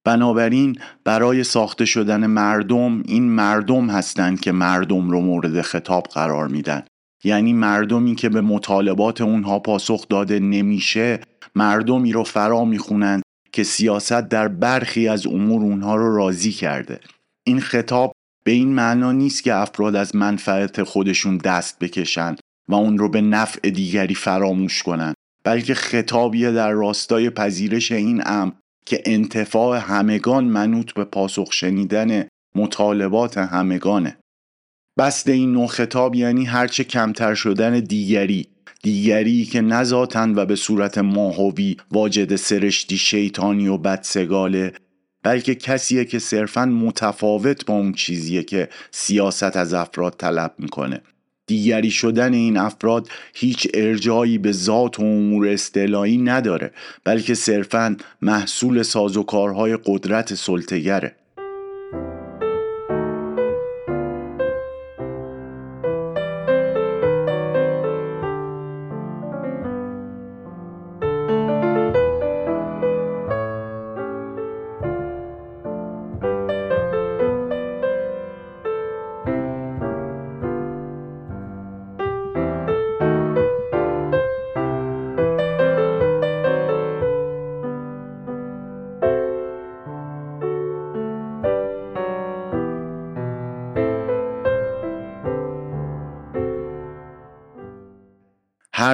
[0.04, 6.84] بنابراین برای ساخته شدن مردم این مردم هستند که مردم رو مورد خطاب قرار میدن.
[7.24, 11.20] یعنی مردمی که به مطالبات اونها پاسخ داده نمیشه
[11.56, 17.00] مردمی رو فرا می‌خونند که سیاست در برخی از امور اونها رو راضی کرده.
[17.48, 18.12] این خطاب
[18.44, 22.36] به این معنا نیست که افراد از منفعت خودشون دست بکشن
[22.70, 28.52] و اون رو به نفع دیگری فراموش کنند بلکه خطابیه در راستای پذیرش این امر
[28.86, 34.18] که انتفاع همگان منوط به پاسخ شنیدن مطالبات همگانه.
[34.98, 38.48] بست این نوع خطاب یعنی هرچه کمتر شدن دیگری
[38.84, 44.74] دیگری که نذاتن و به صورت ماهوی واجد سرشتی شیطانی و بدسگاله
[45.24, 51.02] بلکه کسیه که صرفا متفاوت با اون چیزیه که سیاست از افراد طلب می‌کنه.
[51.50, 56.72] دیگری شدن این افراد هیچ ارجایی به ذات و امور استعلایی نداره
[57.04, 61.16] بلکه صرفا محصول سازوکارهای قدرت سلطگره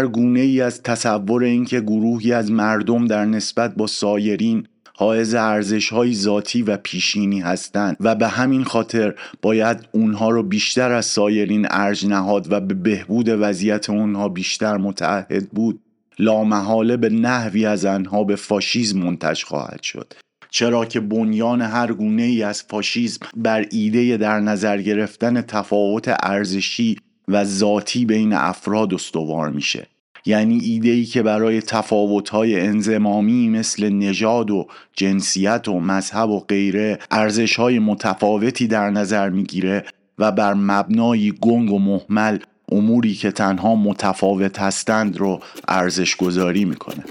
[0.06, 5.90] هر گونه ای از تصور اینکه گروهی از مردم در نسبت با سایرین حائز ارزش
[5.90, 11.68] های ذاتی و پیشینی هستند و به همین خاطر باید اونها رو بیشتر از سایرین
[11.70, 15.80] ارج نهاد و به بهبود وضعیت اونها بیشتر متعهد بود.
[16.20, 20.14] لامحاله به نحوی از انها به فاشیزم منتج خواهد شد.
[20.50, 26.98] چرا که بنیان هر گونه ای از فاشیزم بر ایده در نظر گرفتن تفاوت ارزشی
[27.28, 29.88] و ذاتی بین افراد استوار میشه.
[30.26, 37.00] یعنی ایده ای که برای تفاوت‌های انزمامی مثل نژاد و جنسیت و مذهب و غیره
[37.12, 39.86] ارزش‌های متفاوتی در نظر می‌گیره
[40.20, 42.40] و بر مبنایی گنگ و محمل
[42.72, 47.04] اموری که تنها متفاوت هستند رو ارزش گذاری می‌کنه.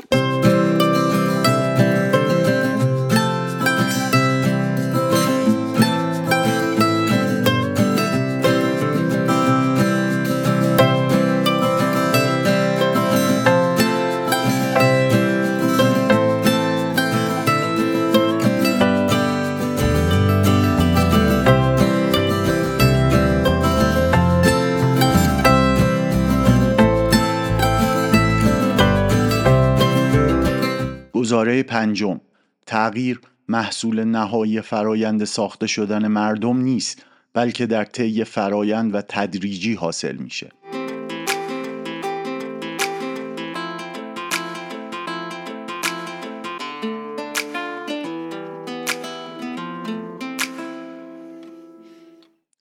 [31.44, 32.20] گزاره پنجم.
[32.66, 40.16] تغییر محصول نهایی فرایند ساخته شدن مردم نیست بلکه در طی فرایند و تدریجی حاصل
[40.16, 40.50] میشه.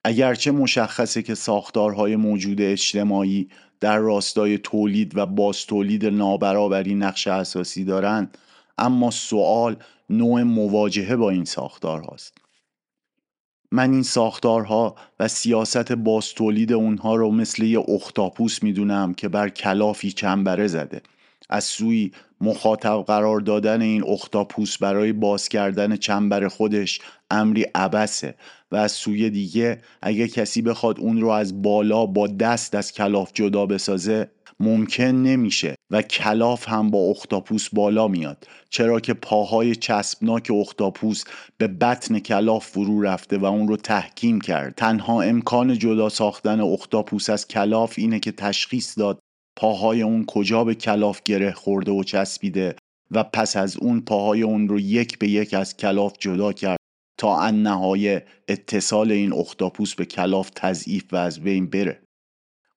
[0.04, 7.84] اگرچه مشخصه که ساختارهای موجود اجتماعی در راستای تولید و باز تولید نابرابری نقش اساسی
[7.84, 8.38] دارند
[8.78, 9.76] اما سوال
[10.10, 12.38] نوع مواجهه با این ساختار هاست.
[13.72, 19.50] من این ساختارها و سیاست باز تولید اونها رو مثل یه اختاپوس می‌دونم که بر
[19.50, 21.02] کلافی چنبره زده.
[21.50, 22.12] از سوی
[22.42, 27.02] مخاطب قرار دادن این اختاپوس برای باز کردن چنبر خودش
[27.32, 28.36] امری عبسه
[28.72, 33.32] و از سوی دیگه اگه کسی بخواد اون رو از بالا با دست از کلاف
[33.34, 38.48] جدا بسازه ممکن نمیشه و کلاف هم با اختاپوس بالا میاد.
[38.70, 41.24] چرا که پاهای چسبناک اختاپوس
[41.58, 44.76] به بطن کلاف فرو رفته و اون رو تحکیم کرد.
[44.76, 49.20] تنها امکان جدا ساختن اختاپوس از کلاف اینه که تشخیص داد
[49.56, 52.76] پاهای اون کجا به کلاف گره خورده و چسبیده
[53.12, 56.78] و پس از اون پاهای اون رو یک به یک از کلاف جدا کرد
[57.20, 62.03] تا ان نهای اتصال این اختاپوس به کلاف تضعیف و از بین بره.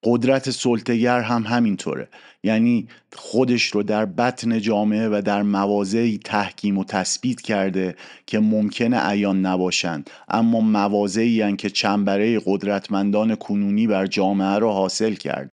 [0.04, 2.08] قدرت سلطگر هم همینطوره.
[2.42, 8.96] یعنی خودش رو در بطن جامعه و در مواضعی تحکیم و تثبیت کرده که ممکنه
[8.98, 10.10] عیان نباشند.
[10.28, 15.55] اما مواضعی که چنبره قدرتمندان کنونی بر جامعه را حاصل کرد.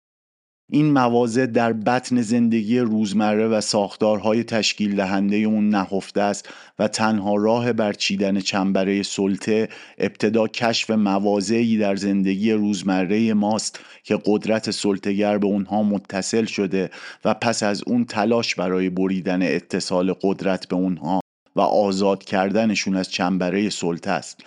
[0.71, 6.49] این مواضع در بطن زندگی روزمره و ساختارهای تشکیل دهنده اون نهفته است
[6.79, 14.71] و تنها راه برچیدن چنبره سلطه ابتدا کشف مواضعی در زندگی روزمره ماست که قدرت
[14.71, 16.91] سلطگر به اونها متصل شده
[17.25, 21.21] و پس از اون تلاش برای بریدن اتصال قدرت به اونها
[21.57, 24.41] و آزاد کردنشون از چنبره سلطه است.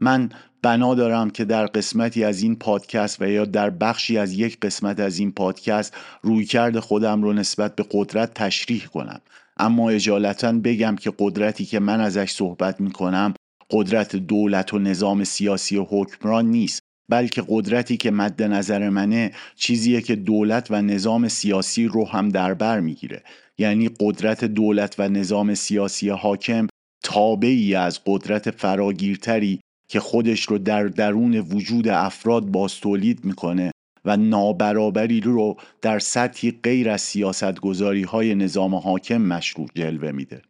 [0.00, 0.30] من
[0.62, 5.00] بنا دارم که در قسمتی از این پادکست و یا در بخشی از یک قسمت
[5.00, 9.20] از این پادکست رویکرد خودم رو نسبت به قدرت تشریح کنم.
[9.56, 13.34] اما اجالتا بگم که قدرتی که من ازش صحبت می کنم
[13.70, 16.80] قدرت دولت و نظام سیاسی و حکمران نیست
[17.10, 22.54] بلکه قدرتی که مد نظر منه چیزیه که دولت و نظام سیاسی رو هم در
[22.54, 23.22] بر می‌گیره.
[23.58, 26.66] یعنی قدرت دولت و نظام سیاسی حاکم
[27.04, 33.70] تابعی از قدرت فراگیرتری که خودش رو در درون وجود افراد باز تولید می‌کنه
[34.04, 40.42] و نابرابری رو در سطحی غیر از سیاست گذاری های نظام حاکم مشروع جلوه میده.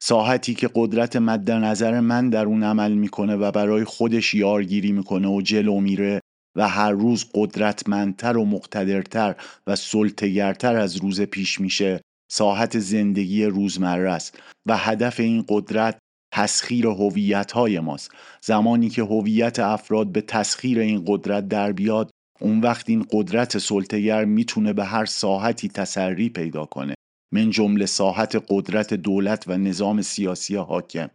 [0.00, 5.28] ساحتی که قدرت مد نظر من در اون عمل می‌کنه و برای خودش یارگیری می‌کنه
[5.28, 6.20] و جلو میره
[6.56, 9.34] و هر روز قدرتمندتر و مقتدرتر
[9.66, 15.98] و سلطگرتر از روز پیش میشه ساحت زندگی روزمره است و هدف این قدرت
[16.34, 18.10] تسخیر هویت های ماست.
[18.40, 22.10] زمانی که هویت افراد به تسخیر این قدرت در بیاد
[22.40, 26.94] اون وقت این قدرت سلطگر می‌تونه به هر ساحتی تسری پیدا کنه.
[27.34, 31.08] من جمله ساحت قدرت دولت و نظام سیاسی حاکم.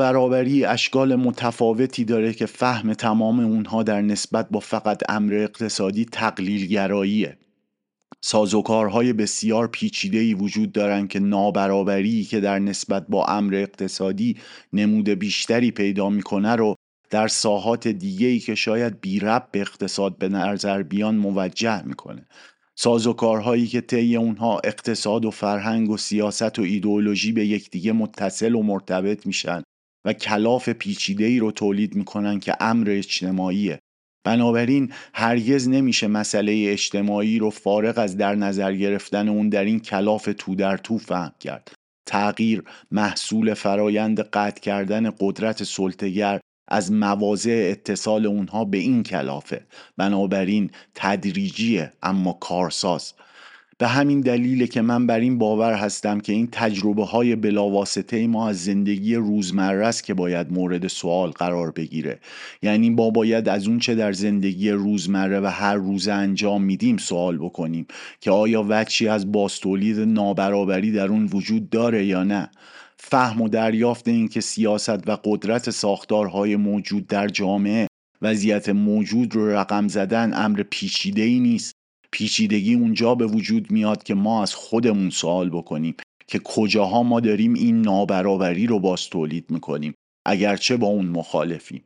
[0.00, 7.36] نابرابری اشکال متفاوتی داره که فهم تمام اونها در نسبت با فقط امر اقتصادی تقلیلگراییه.
[8.20, 14.36] سازوکارهای بسیار پیچیده‌ای وجود دارند که نابرابری که در نسبت با امر اقتصادی
[14.72, 16.74] نمود بیشتری پیدا می‌کنه رو
[17.10, 22.26] در ساحات دیگه‌ای که شاید بی رب به اقتصاد به نظر بیان موجه می‌کنه.
[22.74, 28.62] سازوکارهایی که طی اونها اقتصاد و فرهنگ و سیاست و ایدئولوژی به یکدیگه متصل و
[28.62, 29.62] مرتبط میشن
[30.04, 33.78] و کلاف پیچیده ای رو تولید می‌کنن که امر اجتماعیه.
[34.24, 40.28] بنابراین هرگز نمیشه مسئله اجتماعی رو فارغ از در نظر گرفتن اون در این کلاف
[40.38, 41.72] تو در تو فهم کرد.
[42.06, 49.66] تغییر محصول فرایند قطع کردن قدرت سلطگر از مواضع اتصال اونها به این کلافه.
[49.96, 53.14] بنابراین تدریجیه اما کارساز.
[53.80, 58.48] به همین دلیله که من بر این باور هستم که این تجربه های بلاواسطه ما
[58.48, 62.20] از زندگی روزمره است که باید مورد سوال قرار بگیره.
[62.62, 67.38] یعنی با باید از اون چه در زندگی روزمره و هر روز انجام میدیم سوال
[67.38, 67.86] بکنیم
[68.20, 72.50] که آیا وچی از باستولید نابرابری در اون وجود داره یا نه.
[72.96, 77.86] فهم و دریافت اینکه سیاست و قدرت ساختارهای موجود در جامعه
[78.22, 81.79] وضعیت موجود رو رقم زدن امر پیچیده ای نیست.
[82.12, 85.94] پیچیدگی اونجا به وجود میاد که ما از خودمون سوال بکنیم
[86.26, 89.94] که کجاها ما داریم این نابرابری رو باز تولید می‌کنیم
[90.26, 91.82] اگرچه با اون مخالفیم.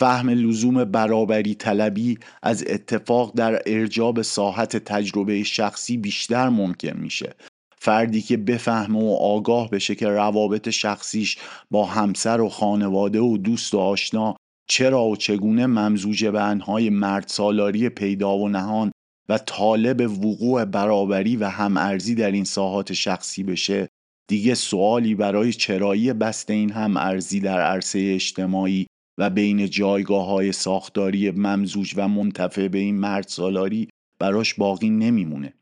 [0.00, 7.34] فهم لزوم برابری طلبی از اتفاق در ارجاب ساحت تجربه شخصی بیشتر ممکن میشه.
[7.78, 11.38] فردی که بفهمه و آگاه بشه که روابط شخصیش
[11.70, 14.36] با همسر و خانواده و دوست و آشنا
[14.68, 18.92] چرا و چگونه ممزوج به انهای مرد سالاری پیدا و نهان
[19.28, 23.88] و طالب وقوع برابری و همارزی در این ساحات شخصی بشه
[24.28, 28.86] دیگه سوالی برای چرایی بست این همارزی در عرصه اجتماعی
[29.18, 33.88] و بین جایگاه های ساختاری ممزوج و منتفع به این مرد سالاری
[34.20, 35.52] براش باقی نمیمونه.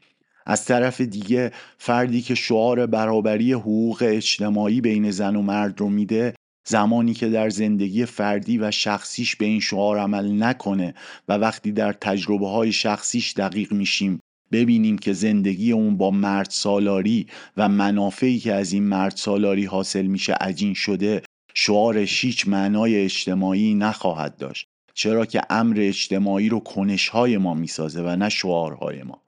[0.47, 6.35] از طرف دیگه فردی که شعار برابری حقوق اجتماعی بین زن و مرد رو میده
[6.69, 10.95] زمانی که در زندگی فردی و شخصیش به این شعار عمل نکنه
[11.29, 14.21] و وقتی در تجربه های شخصیش دقیق میشیم
[14.53, 20.07] ببینیم که زندگی اون با مرد سالاری و منافعی که از این مرد سالاری حاصل
[20.07, 21.23] میشه عجین شده
[21.55, 24.67] شعارش هیچ معنای اجتماعی نخواهد داشت.
[24.95, 29.23] چرا که امر اجتماعی رو کنشهای ما می‌سازه و نه شعارهای ما.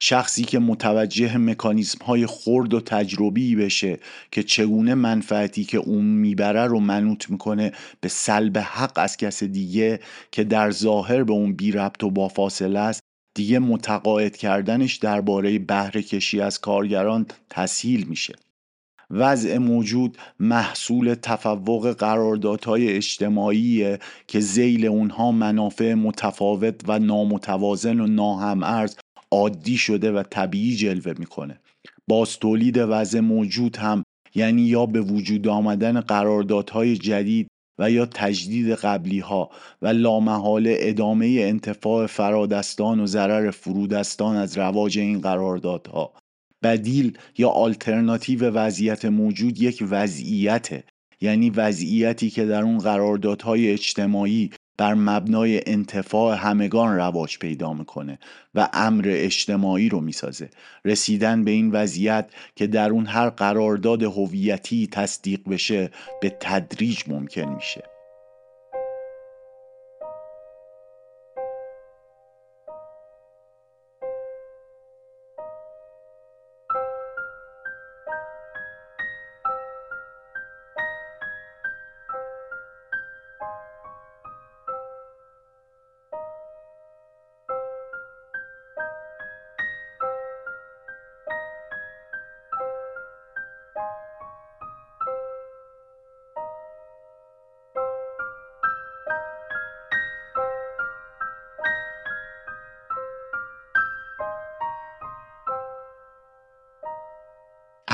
[0.00, 3.98] شخصی که متوجه مکانیزم های خرد و تجربی بشه
[4.30, 10.00] که چگونه منفعتی که اون می‌بره رو منوط می‌کنه به سلب حق از کس دیگه
[10.32, 13.00] که در ظاهر به اون بی ربط و با فاصله است
[13.36, 18.34] دیگه متقاعد کردنش درباره بهره کشی از کارگران تسهیل میشه.
[19.10, 28.96] وضع موجود محصول تفوق قراردادهای اجتماعی که زیل اونها منافع متفاوت و نامتوازن و ناهمارز
[29.34, 31.60] عادی شده و طبیعی جلوه می‌کنه.
[32.08, 34.04] باز تولید وضع موجود هم
[34.34, 39.50] یعنی یا به وجود آمدن قراردادهای جدید و یا تجدید قبلی ها
[39.82, 46.12] و لامحاله ادامه انتفاع فرادستان و ضرر فرودستان از رواج این قراردادها.
[46.62, 50.84] بدیل یا آلترناتیو وضعیت موجود یک وضعیته
[51.20, 58.18] یعنی وضعیتی که در اون قراردادهای اجتماعی بر مبنای انتفاع همگان رواج پیدا می‌کنه
[58.54, 60.50] و امر اجتماعی رو می‌سازه.
[60.84, 67.54] رسیدن به این وضعیت که در اون هر قرارداد هویتی تصدیق بشه به تدریج ممکن
[67.54, 67.93] میشه.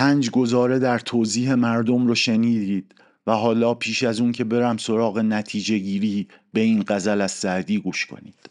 [0.01, 2.95] پنج گزاره در توضیح مردم رو شنیدید
[3.27, 7.79] و حالا پیش از اون که برم سراغ نتیجه گیری به این غزل از سعدی
[7.79, 8.51] گوش کنید.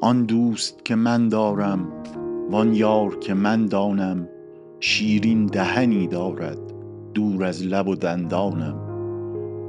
[0.00, 1.92] آن دوست که من دارم
[2.50, 4.28] وان یار که من دانم
[4.80, 6.58] شیرین دهنی دارد
[7.14, 8.80] دور از لب و دندانم.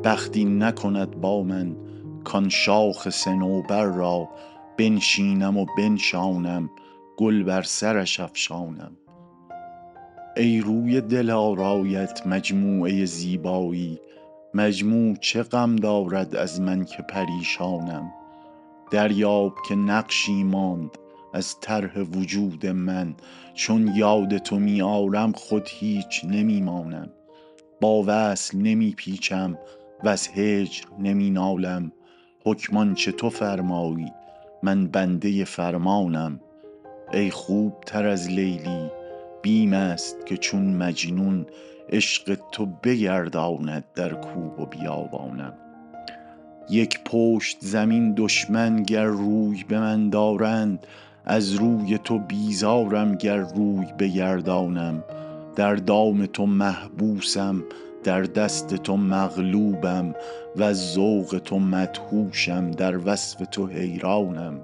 [0.04, 1.76] بختی نکند با من
[2.24, 4.30] کان شاخ سنوبر را
[4.78, 6.70] بنشینم و بنشانم
[7.18, 8.92] گل بر سرش افشانم.
[10.40, 14.00] ای روی دل آرایت مجموعه زیبایی.
[14.54, 18.12] مجموع چه غم دارد از من که پریشانم.
[18.92, 20.90] دریاب که نقشی ماند
[21.34, 23.16] از طرح وجود من.
[23.54, 27.10] چون یاد تو می آرم خود هیچ نمی مانم.
[27.82, 29.58] با وصل نمی پیچم
[30.04, 31.92] و از هجر نمی نالم.
[32.46, 34.12] حکمان چه تو فرمایی؟
[34.64, 36.40] من بنده فرمانم.
[37.14, 38.99] ای خوب تر از لیلی
[39.42, 41.46] بیم است که چون مجنون
[41.90, 45.54] عشق تو بگرداند در کوه و بیابانم.
[46.70, 50.88] یک پشت زمین دشمن گر روی به من دارند
[51.26, 55.04] از روی تو بیزارم گر روی بگردانم.
[55.56, 57.64] در دام تو محبوسم
[58.04, 60.16] در دست تو مغلوبم
[60.56, 64.60] و ذوق تو مدهوشم در وصف تو حیرانم.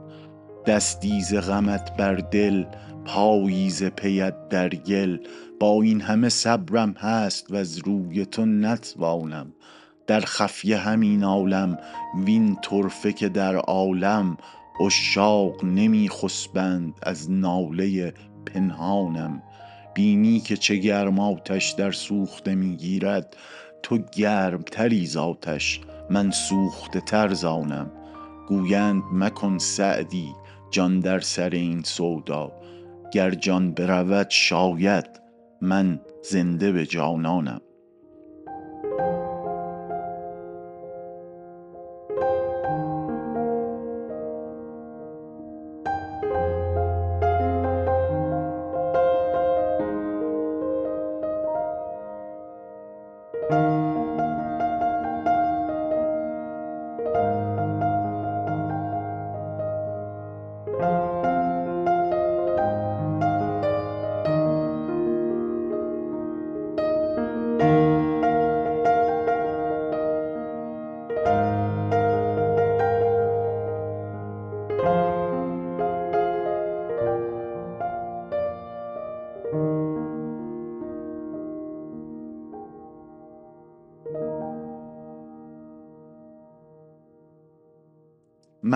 [0.66, 2.64] دستی ز غمت بر دل
[3.06, 5.18] پایی ز پیت در گل
[5.60, 9.54] با این همه صبرم هست و از روی تو نتوانم.
[10.08, 11.78] در خفیه همین عالم
[12.26, 14.38] وین طرفه که در عالم
[14.80, 18.14] عشاق نمی خسبند از ناله
[18.46, 19.44] پنهانم.
[19.94, 23.36] بینی که چه گرم آتش در سوخته می گیرد
[23.84, 27.92] تو گرم تری آتش من سوخته تر زانم
[28.48, 30.36] گویند مکن سعدی
[30.72, 32.52] جان در سر این سودا.
[33.16, 35.06] گر جان برود شاید
[35.62, 37.62] من زنده به جانانم.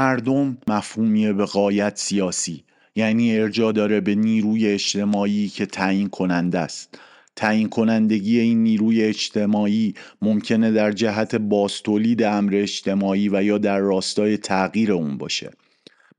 [0.09, 2.63] مردم مفهومی به قایت سیاسی
[2.95, 6.99] یعنی ارجا داره به نیروی اجتماعی که تعیین کننده است.
[7.35, 14.37] تعیین کنندگی این نیروی اجتماعی ممکنه در جهت باستولید امر اجتماعی و یا در راستای
[14.37, 15.51] تغییر اون باشه.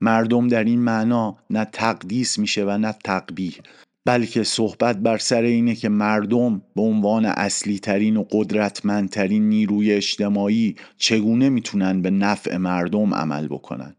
[0.01, 3.53] مردم در این معنا نه تقدیس میشه و نه تقبیح.
[4.05, 10.75] بلکه صحبت بر سر اینه که مردم به عنوان اصلی ترین و قدرتمندترین نیروی اجتماعی
[10.97, 13.95] چگونه می‌تونن به نفع مردم عمل بکنن؟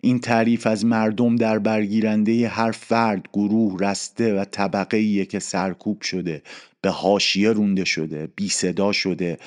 [0.00, 6.02] این تعریف از مردم در برگیرنده هر فرد، گروه، رسته و طبقه ایه که سرکوب
[6.02, 6.42] شده
[6.80, 9.38] به هاشیه رونده شده، بی صدا شده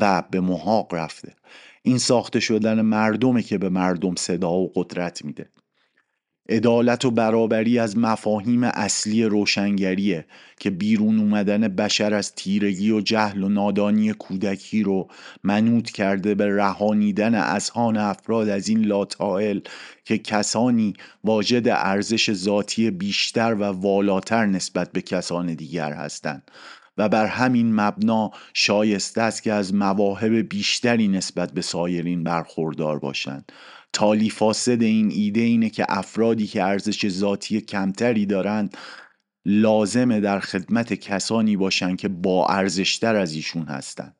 [0.00, 1.32] و به محاق رفته.
[1.82, 5.48] این ساخته شدن مردمه که به مردم صدا و قدرت میده.
[6.48, 10.24] عدالت و برابری از مفاهیم اصلی روشنگریه
[10.60, 15.08] که بیرون اومدن بشر از تیرگی و جهل و نادانی کودکی رو
[15.44, 19.60] منوط کرده به رهانیدن اذهان افراد از این لاتائل
[20.04, 20.94] که کسانی
[21.24, 26.50] واجد ارزش ذاتی بیشتر و والاتر نسبت به کسان دیگر هستند.
[26.98, 33.52] و بر همین مبنا شایسته است که از مواهب بیشتری نسبت به سایرین برخوردار باشند.
[33.96, 38.76] تالی فاسد این ایده اینه که افرادی که ارزش ذاتی کمتری دارند
[39.44, 44.16] لازمه در خدمت کسانی باشند که با ارزشتر از ایشون هستند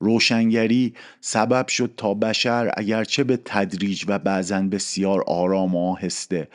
[0.00, 6.48] روشنگری سبب شد تا بشر اگرچه به تدریج و بعضا بسیار آرام و آهسته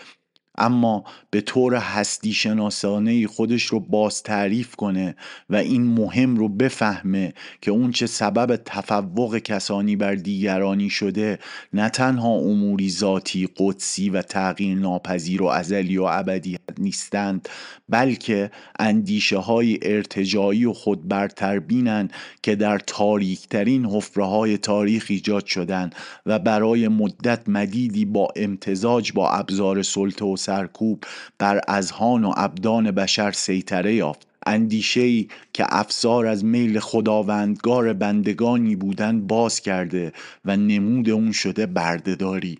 [0.58, 5.16] اما به طور هستی شناسانه خودش رو باز تعریف کنه
[5.50, 11.40] و این مهم رو بفهمه که اون چه سبب تفوق کسانی بر دیگرانی شده
[11.74, 17.50] نه تنها اموری ذاتی قدسی و تغییر ناپذیر و ازلی و ابدی نیستند
[17.90, 22.10] بلکه اندیشه های ارتجایی و خود برتربینن
[22.44, 25.90] که در تاریکترین حفره های تاریخ ایجاد شدن
[26.26, 31.04] و برای مدت مدیدی با امتزاج با ابزار سلطه و سرکوب
[31.40, 34.28] بر اذهان و ابدان بشر سیطره یافت.
[34.46, 40.14] اندیشه ای که افسار از میل خداوندگار بندگانی بودن باز کرده
[40.46, 42.60] و نمود اون شده بردهداری.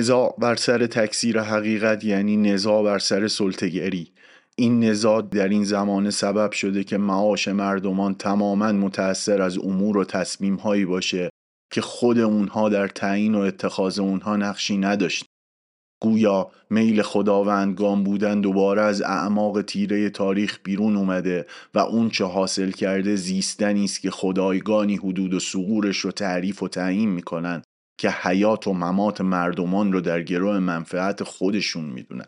[0.00, 4.12] نزاع بر سر تکثیر حقیقت یعنی نزاع بر سر سلطگری
[4.56, 10.04] این نزاع در این زمانه سبب شده که معاش مردمان تماما متأثر از امور و
[10.04, 11.30] تصمیم هایی باشه
[11.72, 15.24] که خود اونها در تعیین و اتخاذ اونها نقشی نداشت
[16.02, 22.70] گویا میل خداوندگان بودن دوباره از اعماق تیره تاریخ بیرون اومده و اون چه حاصل
[22.70, 27.62] کرده زیستنی است که خدایگانی حدود و سغورش رو تعریف و تعیین می‌کنن.
[28.00, 32.26] که حیات و ممات مردمان رو در گروه منفعت خودشون می‌دونن.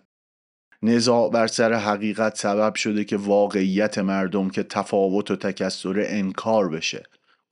[0.83, 7.03] نزاع بر سر حقیقت سبب شده که واقعیت مردم که تفاوت و تکسر انکار بشه.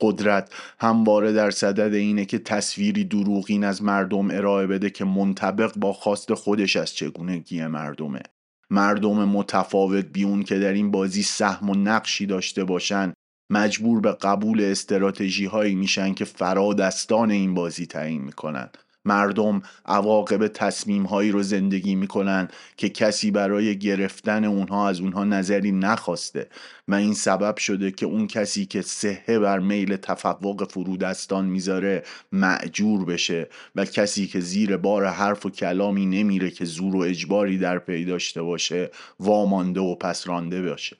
[0.01, 5.93] قدرت همواره در صدد اینه که تصویری دروغین از مردم ارائه بده که منطبق با
[5.93, 8.21] خواست خودش از چگونگی مردمه.
[8.69, 13.13] مردم متفاوت بیون که در این بازی سهم و نقشی داشته باشن
[13.51, 18.69] مجبور به قبول استراتژی هایی میشن که فرادستان این بازی تعیین می‌کنن.
[19.05, 22.47] مردم عواقب تصمیم هایی رو زندگی می‌کنن
[22.77, 26.49] که کسی برای گرفتن اونها از اونها نظری نخواسته
[26.87, 33.05] و این سبب شده که اون کسی که سهه بر میل تفوق فرودستان می‌ذاره معجور
[33.05, 37.79] بشه و کسی که زیر بار حرف و کلامی نمیره که زور و اجباری در
[37.79, 40.97] پی داشته باشه وامانده و پسرانده باشه.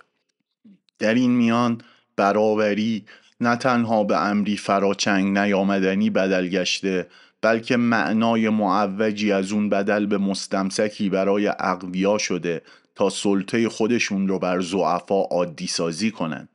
[0.99, 1.81] در این میان
[2.21, 3.05] برابری
[3.39, 7.07] نه تنها به امری فراچنگ نیامدنی بدل گشته
[7.41, 12.61] بلکه معنای معوجی از اون بدل به مستمسکی برای اقویا شده
[12.95, 16.49] تا سلطه خودشون رو بر زعفا عادی سازی کنند.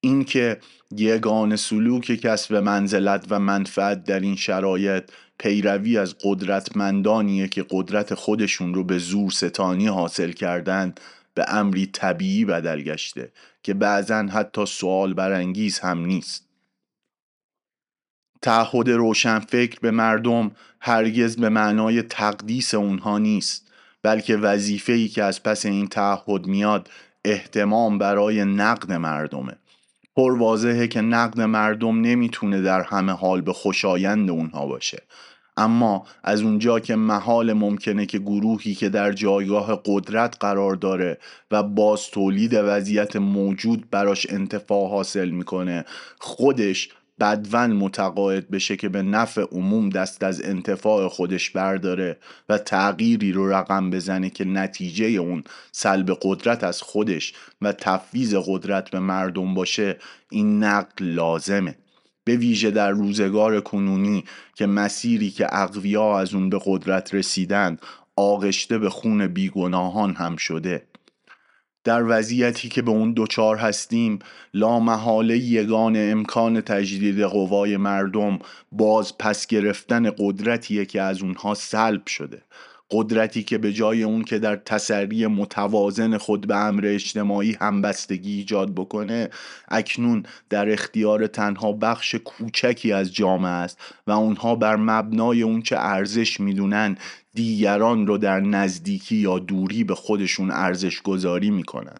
[0.00, 0.58] اینکه
[0.96, 5.04] یگان سلوک کسب منزلت و منفعت در این شرایط
[5.38, 11.00] پیروی از قدرتمندانیه که قدرت خودشون رو به زور ستانی حاصل کردند
[11.34, 13.32] به امری طبیعی بدل گشته.
[13.62, 16.48] که بعضا حتی سوال برانگیز هم نیست.
[18.42, 20.50] تعهد روشنفکر به مردم
[20.80, 26.90] هرگز به معنای تقدیس اونها نیست بلکه وظیفه‌ای که از پس این تعهد میاد
[27.24, 29.56] احتمام برای نقد مردمه.
[30.16, 35.02] پر که نقد مردم نمی‌تونه در همه حال به خوشایند اونها باشه.
[35.56, 41.18] اما از اونجا که محال ممکنه که گروهی که در جایگاه قدرت قرار داره
[41.50, 45.84] و باز تولید وضعیت موجود براش انتفاع حاصل می‌کنه
[46.18, 46.88] خودش
[47.20, 53.52] بدون متقاعد بشه که به نفع عموم دست از انتفاع خودش برداره و تغییری رو
[53.52, 59.96] رقم بزنه که نتیجه اون سلب قدرت از خودش و تفویض قدرت به مردم باشه
[60.30, 61.74] این نقل لازمه.
[62.24, 67.78] به ویژه در روزگار کنونی که مسیری که اقویا از اون به قدرت رسیدن
[68.16, 70.86] آغشته به خون بیگناهان هم شده.
[71.84, 74.18] در وضعیتی که به اون دوچار هستیم
[74.54, 78.38] لا محاله یگان امکان تجدید قوای مردم
[78.72, 82.42] باز پس گرفتن قدرتیه که از اونها سلب شده.
[82.92, 88.74] قدرتی که به جای اون که در تسری متوازن خود به امر اجتماعی همبستگی ایجاد
[88.74, 89.30] بکنه
[89.68, 95.76] اکنون در اختیار تنها بخش کوچکی از جامعه است و اونها بر مبنای اون چه
[95.78, 96.96] ارزش می‌دونن
[97.34, 101.96] دیگران رو در نزدیکی یا دوری به خودشون ارزش گذاری می‌کنن.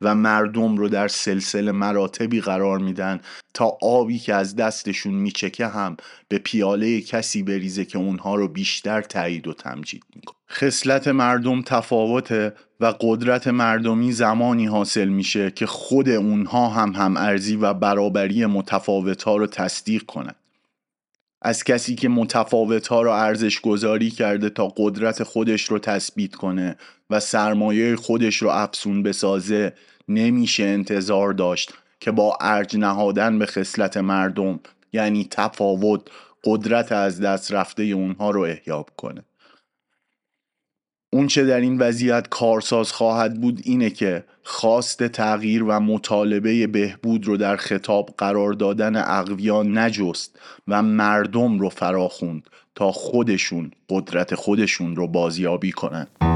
[0.00, 3.20] و مردم رو در سلسله مراتبی قرار میدن
[3.54, 5.96] تا آبی که از دستشون میچکه هم
[6.28, 10.36] به پیاله کسی بریزه که اونها رو بیشتر تایید و تمجید می‌کنه.
[10.50, 17.56] خصلت مردم تفاوته و قدرت مردمی زمانی حاصل میشه که خود اونها هم هم ارزی
[17.56, 20.36] و برابری متفاوت ها رو تصدیق کنند.
[21.46, 26.76] از کسی که متفاوت ها رو ارزش گذاری کرده تا قدرت خودش رو تثبیت کنه
[27.10, 29.72] و سرمایه خودش رو افسون بسازه
[30.08, 34.60] نمیشه انتظار داشت که با ارج نهادن به خصلت مردم
[34.92, 36.00] یعنی تفاوت
[36.44, 39.24] قدرت از دست رفته اونها رو احیاب کنه.
[41.10, 47.26] اون چه در این وضعیت کارساز خواهد بود اینه که خواست تغییر و مطالبه بهبود
[47.26, 50.38] رو در خطاب قرار دادن اقویان نجست
[50.68, 56.35] و مردم رو فراخوند تا خودشون قدرت خودشون رو بازیابی کنند.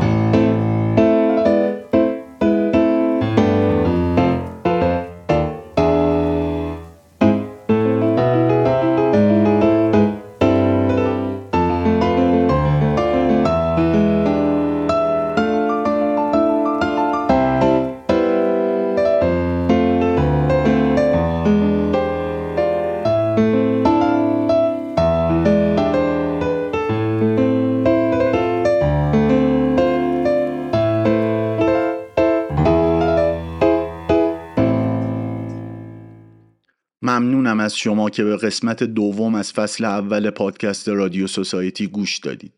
[37.82, 42.52] شما که به قسمت دوم از فصل اول پادکست رادیو سوسایتی گوش دادید.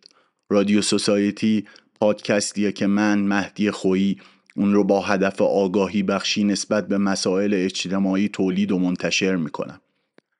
[0.50, 1.66] رادیو سوسایتی
[2.00, 4.20] پادکستیه که من مهدی خویی
[4.56, 9.80] اون رو با هدف آگاهی بخشی نسبت به مسائل اجتماعی تولید و منتشر می‌کنم.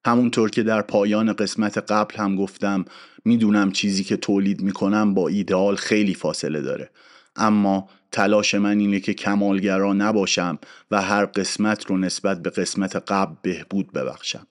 [0.07, 2.85] همونطور که در پایان قسمت قبل هم گفتم
[3.25, 6.91] می‌دونم چیزی که تولید می‌کنم با ایدئال خیلی فاصله داره
[7.37, 10.59] اما تلاش من اینه که کمالگرا نباشم
[10.91, 14.47] و هر قسمت رو نسبت به قسمت قبل بهبود ببخشم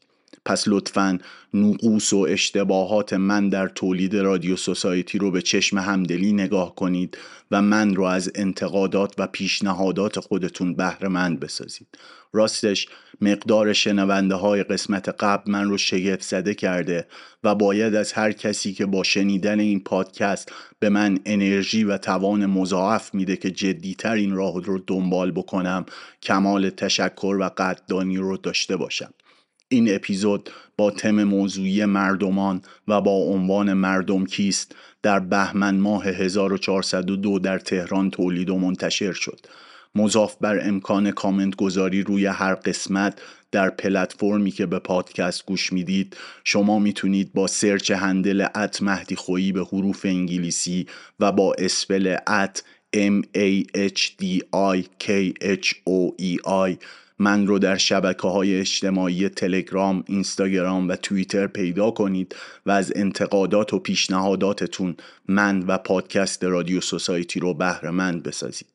[0.45, 1.19] پس لطفا
[1.53, 7.17] نقوص و اشتباهات من در تولید رادیو سوسایتی رو به چشم همدلی نگاه کنید
[7.51, 11.87] و من رو از انتقادات و پیشنهادات خودتون بهره مند بسازید.
[12.33, 12.87] راستش
[13.21, 17.07] مقدار شنونده های قسمت قبل من رو شگفت زده کرده
[17.43, 22.45] و باید از هر کسی که با شنیدن این پادکست به من انرژی و توان
[22.45, 25.85] مضاعف میده که جدیتر این راه رو دنبال بکنم
[26.21, 29.13] کمال تشکر و قدردانی رو داشته باشم.
[29.71, 37.39] این اپیزود با تم موضوعی مردمان و با عنوان مردم کیست در بهمن ماه 1402
[37.39, 39.39] در تهران تولید و منتشر شد.
[39.95, 46.17] مضاف بر امکان کامنت گذاری روی هر قسمت در پلتفرمی که به پادکست گوش می‌دید
[46.43, 50.87] شما می‌تونید با search handle at مهدی خویی به حروف انگلیسی
[51.19, 52.63] و با spell at
[52.93, 56.77] M A H D I K H O E I
[57.21, 63.73] من رو در شبکه های اجتماعی تلگرام، اینستاگرام و توییتر پیدا کنید و از انتقادات
[63.73, 64.95] و پیشنهاداتتون
[65.27, 68.67] من و پادکست رادیو سوسایتی رو بهرهمند بسازید.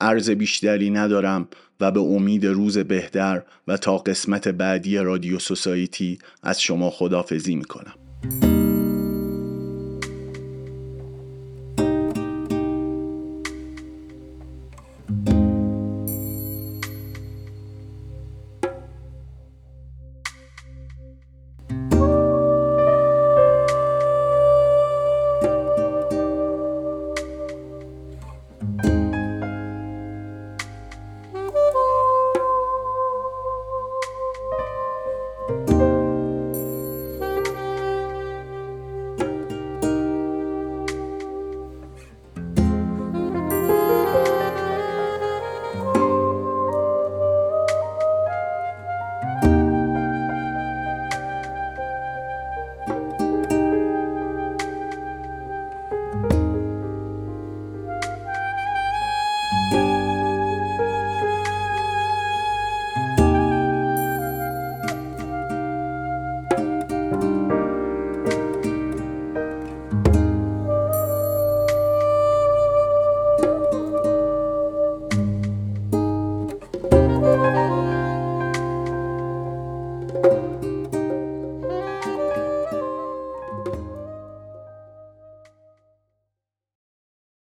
[0.00, 1.48] عرض بیشتری ندارم
[1.80, 7.94] و به امید روز بهتر و تا قسمت بعدی رادیو سوسایتی از شما خدافزی می‌کنم.